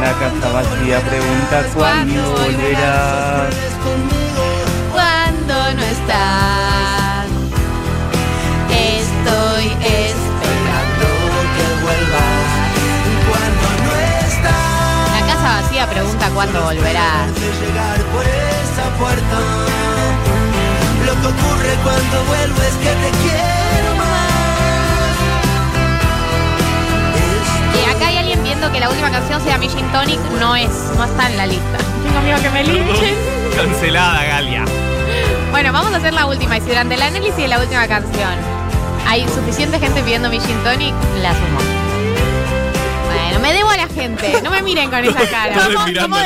la 0.00 0.12
casa 0.12 0.52
vacía 0.52 1.00
pregunta 1.00 1.64
cuándo 1.74 2.30
volverás. 2.32 3.54
Cuando 4.92 5.54
no 5.74 5.82
estás, 5.82 6.65
Pregunta 15.84 16.30
cuándo 16.30 16.62
volverás. 16.62 17.34
de 17.34 17.40
llegar 17.40 18.00
por 18.12 18.24
esa 18.24 18.88
puerta. 18.98 19.38
Lo 21.04 21.12
que 21.12 21.26
ocurre 21.26 21.76
cuando 21.84 22.24
vuelvo 22.24 22.62
es 22.62 22.74
que 22.76 22.88
te 22.88 23.10
quiero 23.22 23.94
más. 23.96 24.32
Y 27.76 27.84
acá 27.94 28.06
hay 28.08 28.16
alguien 28.16 28.42
viendo 28.42 28.72
que 28.72 28.80
la 28.80 28.88
última 28.88 29.10
canción 29.10 29.40
sea 29.42 29.58
Mi 29.58 29.68
Gin 29.68 29.86
Tonic. 29.92 30.18
No 30.40 30.56
es, 30.56 30.70
no 30.96 31.04
está 31.04 31.28
en 31.30 31.36
la 31.36 31.46
lista. 31.46 31.78
Tengo 32.02 32.20
miedo 32.22 32.40
que 32.42 32.50
me 32.50 32.64
linchen. 32.64 33.14
Cancelada, 33.54 34.24
Galia. 34.24 34.64
Bueno, 35.50 35.72
vamos 35.72 35.92
a 35.92 35.98
hacer 35.98 36.14
la 36.14 36.26
última. 36.26 36.56
Y 36.56 36.62
si 36.62 36.68
durante 36.68 36.94
el 36.94 37.02
análisis 37.02 37.36
de 37.36 37.48
la 37.48 37.58
última 37.60 37.86
canción 37.86 38.34
hay 39.06 39.26
suficiente 39.28 39.78
gente 39.78 40.02
pidiendo 40.02 40.30
mi 40.30 40.40
gin 40.40 40.56
tonic, 40.64 40.94
la 41.20 41.32
sumo. 41.32 41.75
Bueno, 43.38 43.48
me 43.48 43.52
debo 43.54 43.68
a 43.70 43.76
la 43.76 43.88
gente. 43.88 44.40
No 44.42 44.50
me 44.50 44.62
miren 44.62 44.88
con 44.90 45.04
esa 45.04 45.26
cara. 45.30 45.54
¿Cómo, 45.66 45.84
cómo 46.00 46.16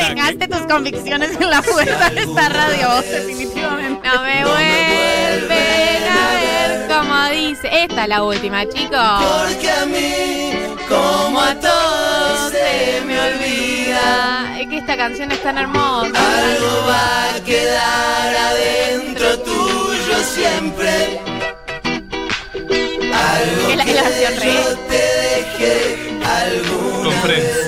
tus 0.49 0.67
convicciones 0.73 1.33
en 1.41 1.51
la 1.51 1.61
puerta 1.61 2.11
de 2.11 2.21
esta 2.23 2.49
radio? 2.49 2.89
Definitivamente. 3.11 4.09
No 4.09 4.23
me 4.23 4.45
vuelven 4.45 6.05
a 6.09 6.35
ver 6.35 6.89
como 6.89 7.25
dice. 7.31 7.69
Esta 7.73 8.03
es 8.05 8.09
la 8.09 8.23
última, 8.23 8.65
chicos. 8.69 8.99
Porque 9.01 9.71
a 9.71 9.87
mí, 9.87 10.53
como 10.89 11.41
a 11.41 11.55
todos, 11.57 12.53
se 12.53 13.01
me 13.05 13.21
olvida. 13.21 14.57
Es 14.61 14.69
que 14.69 14.79
esta 14.79 14.97
canción 14.97 15.33
es 15.33 15.43
tan 15.43 15.59
hermosa. 15.59 16.07
Algo 16.07 16.87
va 16.89 17.35
a 17.35 17.41
quedar 17.45 18.37
adentro 18.37 19.37
tuyo 19.41 20.17
siempre. 20.33 21.21
Algo 23.13 23.69
Que 23.69 23.77
la- 23.77 23.85
que 23.85 23.95
yo 23.95 24.79
te 24.89 24.97
dejé 24.97 26.10
alguna 27.23 27.60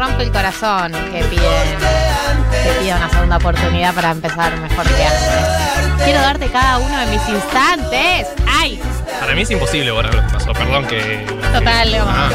rompe 0.00 0.22
el 0.22 0.32
corazón 0.32 0.92
que 0.92 1.22
piden, 1.24 1.78
que 2.62 2.70
pida 2.80 2.96
una 2.96 3.10
segunda 3.10 3.36
oportunidad 3.36 3.92
para 3.94 4.10
empezar 4.12 4.56
mejor 4.56 4.86
que 4.86 5.04
antes. 5.04 6.02
Quiero 6.04 6.20
darte 6.22 6.46
cada 6.50 6.78
uno 6.78 6.98
de 7.00 7.06
mis 7.06 7.28
instantes. 7.28 8.28
¡Ay! 8.48 8.80
Para 9.20 9.34
mí 9.34 9.42
es 9.42 9.50
imposible 9.50 9.90
borrar 9.90 10.14
lo 10.14 10.22
que 10.26 10.32
pasó. 10.32 10.52
Perdón 10.54 10.86
que. 10.86 11.26
Total, 11.52 11.90
Leo. 11.92 12.06
Ah, 12.08 12.30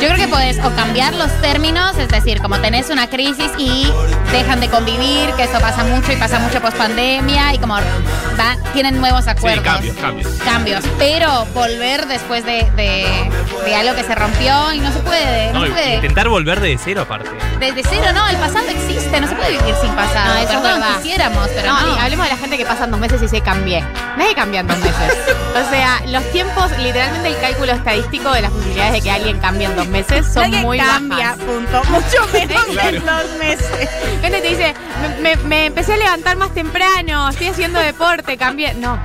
Yo 0.00 0.08
creo 0.08 0.16
que 0.16 0.28
podés 0.28 0.58
o 0.64 0.70
cambiar 0.74 1.14
los 1.14 1.30
términos, 1.40 1.96
es 1.98 2.08
decir, 2.08 2.40
como 2.40 2.58
tenés 2.58 2.90
una 2.90 3.08
crisis 3.08 3.50
y 3.58 3.92
dejan 4.32 4.58
de 4.60 4.68
convivir, 4.68 5.32
que 5.36 5.44
eso 5.44 5.60
pasa 5.60 5.84
mucho 5.84 6.10
y 6.10 6.16
pasa 6.16 6.38
mucho 6.40 6.60
post 6.60 6.76
pandemia 6.76 7.54
y 7.54 7.58
como 7.58 7.74
va- 7.74 8.56
tienen 8.72 8.98
nuevos 9.00 9.24
sí, 9.24 9.30
acuerdos. 9.30 9.62
cambios, 9.64 9.96
cambios. 9.96 10.28
Cambios, 10.44 10.84
pero 10.98 11.44
volver 11.54 12.06
después 12.06 12.44
de, 12.44 12.68
de- 12.76 13.30
de 13.68 13.76
algo 13.76 13.94
que 13.94 14.04
se 14.04 14.14
rompió 14.14 14.72
y 14.72 14.80
no 14.80 14.92
se 14.92 14.98
puede, 15.00 15.52
no, 15.52 15.60
No, 15.60 15.66
se 15.66 15.72
puede. 15.72 15.94
intentar 15.96 16.28
volver 16.28 16.60
de 16.60 16.78
cero 16.82 17.02
aparte. 17.02 17.30
Desde 17.58 17.82
cero, 17.88 18.06
no, 18.14 18.26
el 18.28 18.36
pasado 18.36 18.66
existe, 18.68 19.20
no 19.20 19.28
se 19.28 19.34
puede 19.34 19.50
vivir 19.58 19.74
sin 19.80 19.92
pasado. 19.94 20.34
No, 20.34 20.40
eso 20.40 20.52
es 20.52 20.58
Perdón, 20.60 20.80
verdad. 20.80 20.96
quisiéramos, 20.96 21.48
pero 21.54 21.72
no. 21.72 21.96
y 21.96 21.98
hablemos 22.00 22.26
de 22.26 22.32
la 22.32 22.38
gente 22.38 22.56
que 22.56 22.64
pasan 22.66 22.90
dos 22.90 23.00
meses 23.00 23.20
y 23.22 23.28
se 23.28 23.40
cambié. 23.40 23.84
Nadie 24.16 24.34
cambia 24.34 24.60
en 24.60 24.66
dos 24.68 24.78
meses. 24.78 25.18
o 25.66 25.70
sea, 25.70 26.00
los 26.06 26.24
tiempos, 26.32 26.70
literalmente 26.78 27.28
el 27.28 27.38
cálculo 27.40 27.72
estadístico 27.72 28.32
de 28.32 28.42
las 28.42 28.50
posibilidades 28.50 28.92
de 28.94 29.00
que 29.02 29.10
alguien 29.10 29.38
cambie 29.38 29.66
en 29.66 29.76
dos 29.76 29.86
meses 29.88 30.26
son 30.32 30.50
Nadie 30.50 30.62
muy 30.64 30.78
cambia, 30.78 31.30
bajas. 31.30 31.38
punto. 31.38 31.82
Mucho 31.84 32.26
menos 32.32 32.64
Claro. 32.72 32.96
en 32.96 33.06
dos 33.06 33.24
meses. 33.38 33.88
Gente 34.22 34.40
te 34.40 34.48
dice, 34.48 34.74
me, 35.20 35.36
me- 35.36 35.42
me 35.44 35.66
empecé 35.66 35.94
a 35.94 35.96
levantar 35.96 36.36
más 36.36 36.52
temprano, 36.54 37.28
estoy 37.28 37.48
haciendo 37.48 37.78
deporte, 37.80 38.36
cambié. 38.36 38.74
No. 38.74 38.98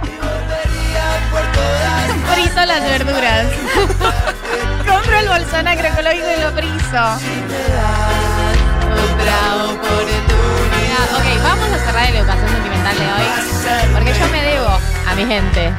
Friso 2.33 2.65
las 2.65 2.81
verduras. 2.81 3.45
El 5.23 5.29
bolsón 5.29 5.67
agroecológico 5.67 6.27
y 6.37 6.41
lo 6.41 6.51
friso. 6.51 7.01
Otra 8.91 9.37
oportunidad. 9.71 11.05
Ok, 11.15 11.43
vamos 11.43 11.69
a 11.69 11.79
cerrar 11.79 12.11
la 12.11 12.19
educación 12.19 12.49
sentimental 12.49 12.95
de 12.97 13.05
hoy. 13.05 13.27
Porque 13.93 14.13
yo 14.19 14.27
me 14.33 14.43
debo 14.43 14.67
a 14.67 15.15
mi 15.15 15.25
gente. 15.25 15.71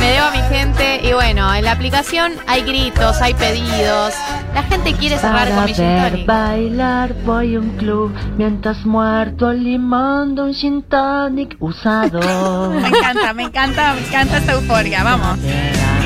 Me 0.00 0.10
debo 0.12 0.26
a 0.26 0.30
mi 0.32 0.42
gente 0.54 1.00
y 1.02 1.12
bueno, 1.14 1.54
en 1.54 1.64
la 1.64 1.72
aplicación 1.72 2.34
hay 2.46 2.62
gritos, 2.62 3.22
hay 3.22 3.32
pedidos. 3.32 4.14
La 4.54 4.62
gente 4.64 4.92
quiere 4.92 5.16
cerrar 5.16 5.48
con 5.50 5.64
mi 5.64 5.72
ver 5.72 6.24
bailar 6.26 7.14
voy 7.24 7.54
a 7.54 7.60
un 7.60 7.70
club 7.78 8.14
mientras 8.36 8.84
muerto 8.84 9.50
el 9.50 9.64
limón 9.64 10.34
de 10.34 10.42
un 10.42 10.52
gin 10.52 10.82
tonic 10.82 11.56
usado. 11.58 12.20
Me 12.70 12.88
encanta, 12.88 13.32
me 13.32 13.44
encanta, 13.44 13.94
me 13.94 14.00
encanta 14.06 14.36
esta 14.36 14.52
euforia. 14.52 15.02
Vamos. 15.04 15.38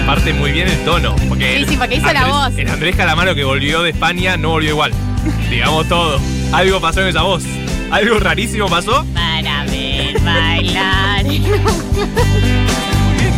Parte 0.07 0.33
muy 0.35 0.53
bien 0.53 0.69
el 0.69 0.79
tono. 0.85 1.17
Porque 1.29 1.59
Sí, 1.61 1.65
sí, 1.71 1.77
porque 1.77 1.97
hizo 1.97 2.13
la 2.13 2.21
Andrés- 2.21 2.33
voz. 2.33 2.59
El 2.59 2.69
Andrés 2.69 2.97
Calamaro 2.97 3.35
que 3.35 3.45
volvió 3.45 3.83
de 3.83 3.91
España 3.91 4.37
no 4.37 4.51
volvió 4.51 4.71
igual. 4.71 4.93
Digamos 5.51 5.89
todo. 5.89 6.21
Algo 6.53 6.81
pasó 6.81 7.01
en 7.01 7.09
esa 7.09 7.23
voz. 7.23 7.43
Algo 7.91 8.19
rarísimo 8.19 8.67
pasó. 8.69 9.05
Para 9.15 9.65
ver 9.65 10.21
bailar. 10.21 11.25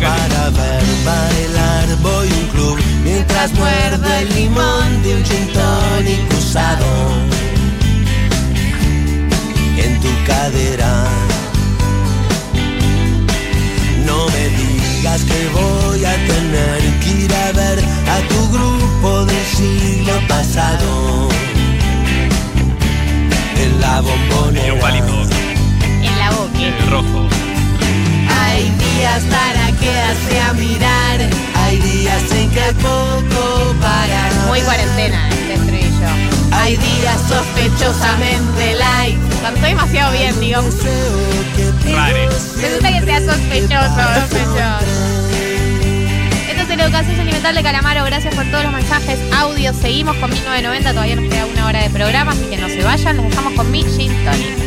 Para 0.01 0.49
ver 0.51 0.83
bailar 1.05 1.95
voy 2.01 2.27
a 2.29 2.33
un 2.33 2.47
club 2.47 2.79
mientras 3.03 3.53
muerdo 3.53 4.07
el 4.13 4.35
limón 4.35 5.03
de 5.03 5.15
un 5.15 5.25
gin 5.25 5.47
de 47.43 47.63
Calamaro. 47.63 48.03
Gracias 48.03 48.33
por 48.35 48.45
todos 48.49 48.63
los 48.63 48.73
mensajes, 48.73 49.19
audios. 49.31 49.75
Seguimos 49.77 50.17
con 50.17 50.31
1990. 50.31 50.89
Todavía 50.89 51.15
nos 51.15 51.29
queda 51.29 51.45
una 51.45 51.67
hora 51.67 51.81
de 51.81 51.89
programa, 51.91 52.31
así 52.31 52.43
que 52.49 52.57
no 52.57 52.67
se 52.67 52.83
vayan. 52.83 53.17
Nos 53.17 53.29
dejamos 53.29 53.53
con 53.53 53.71
mi 53.71 53.83
gin 53.83 54.11
tonic. 54.25 54.66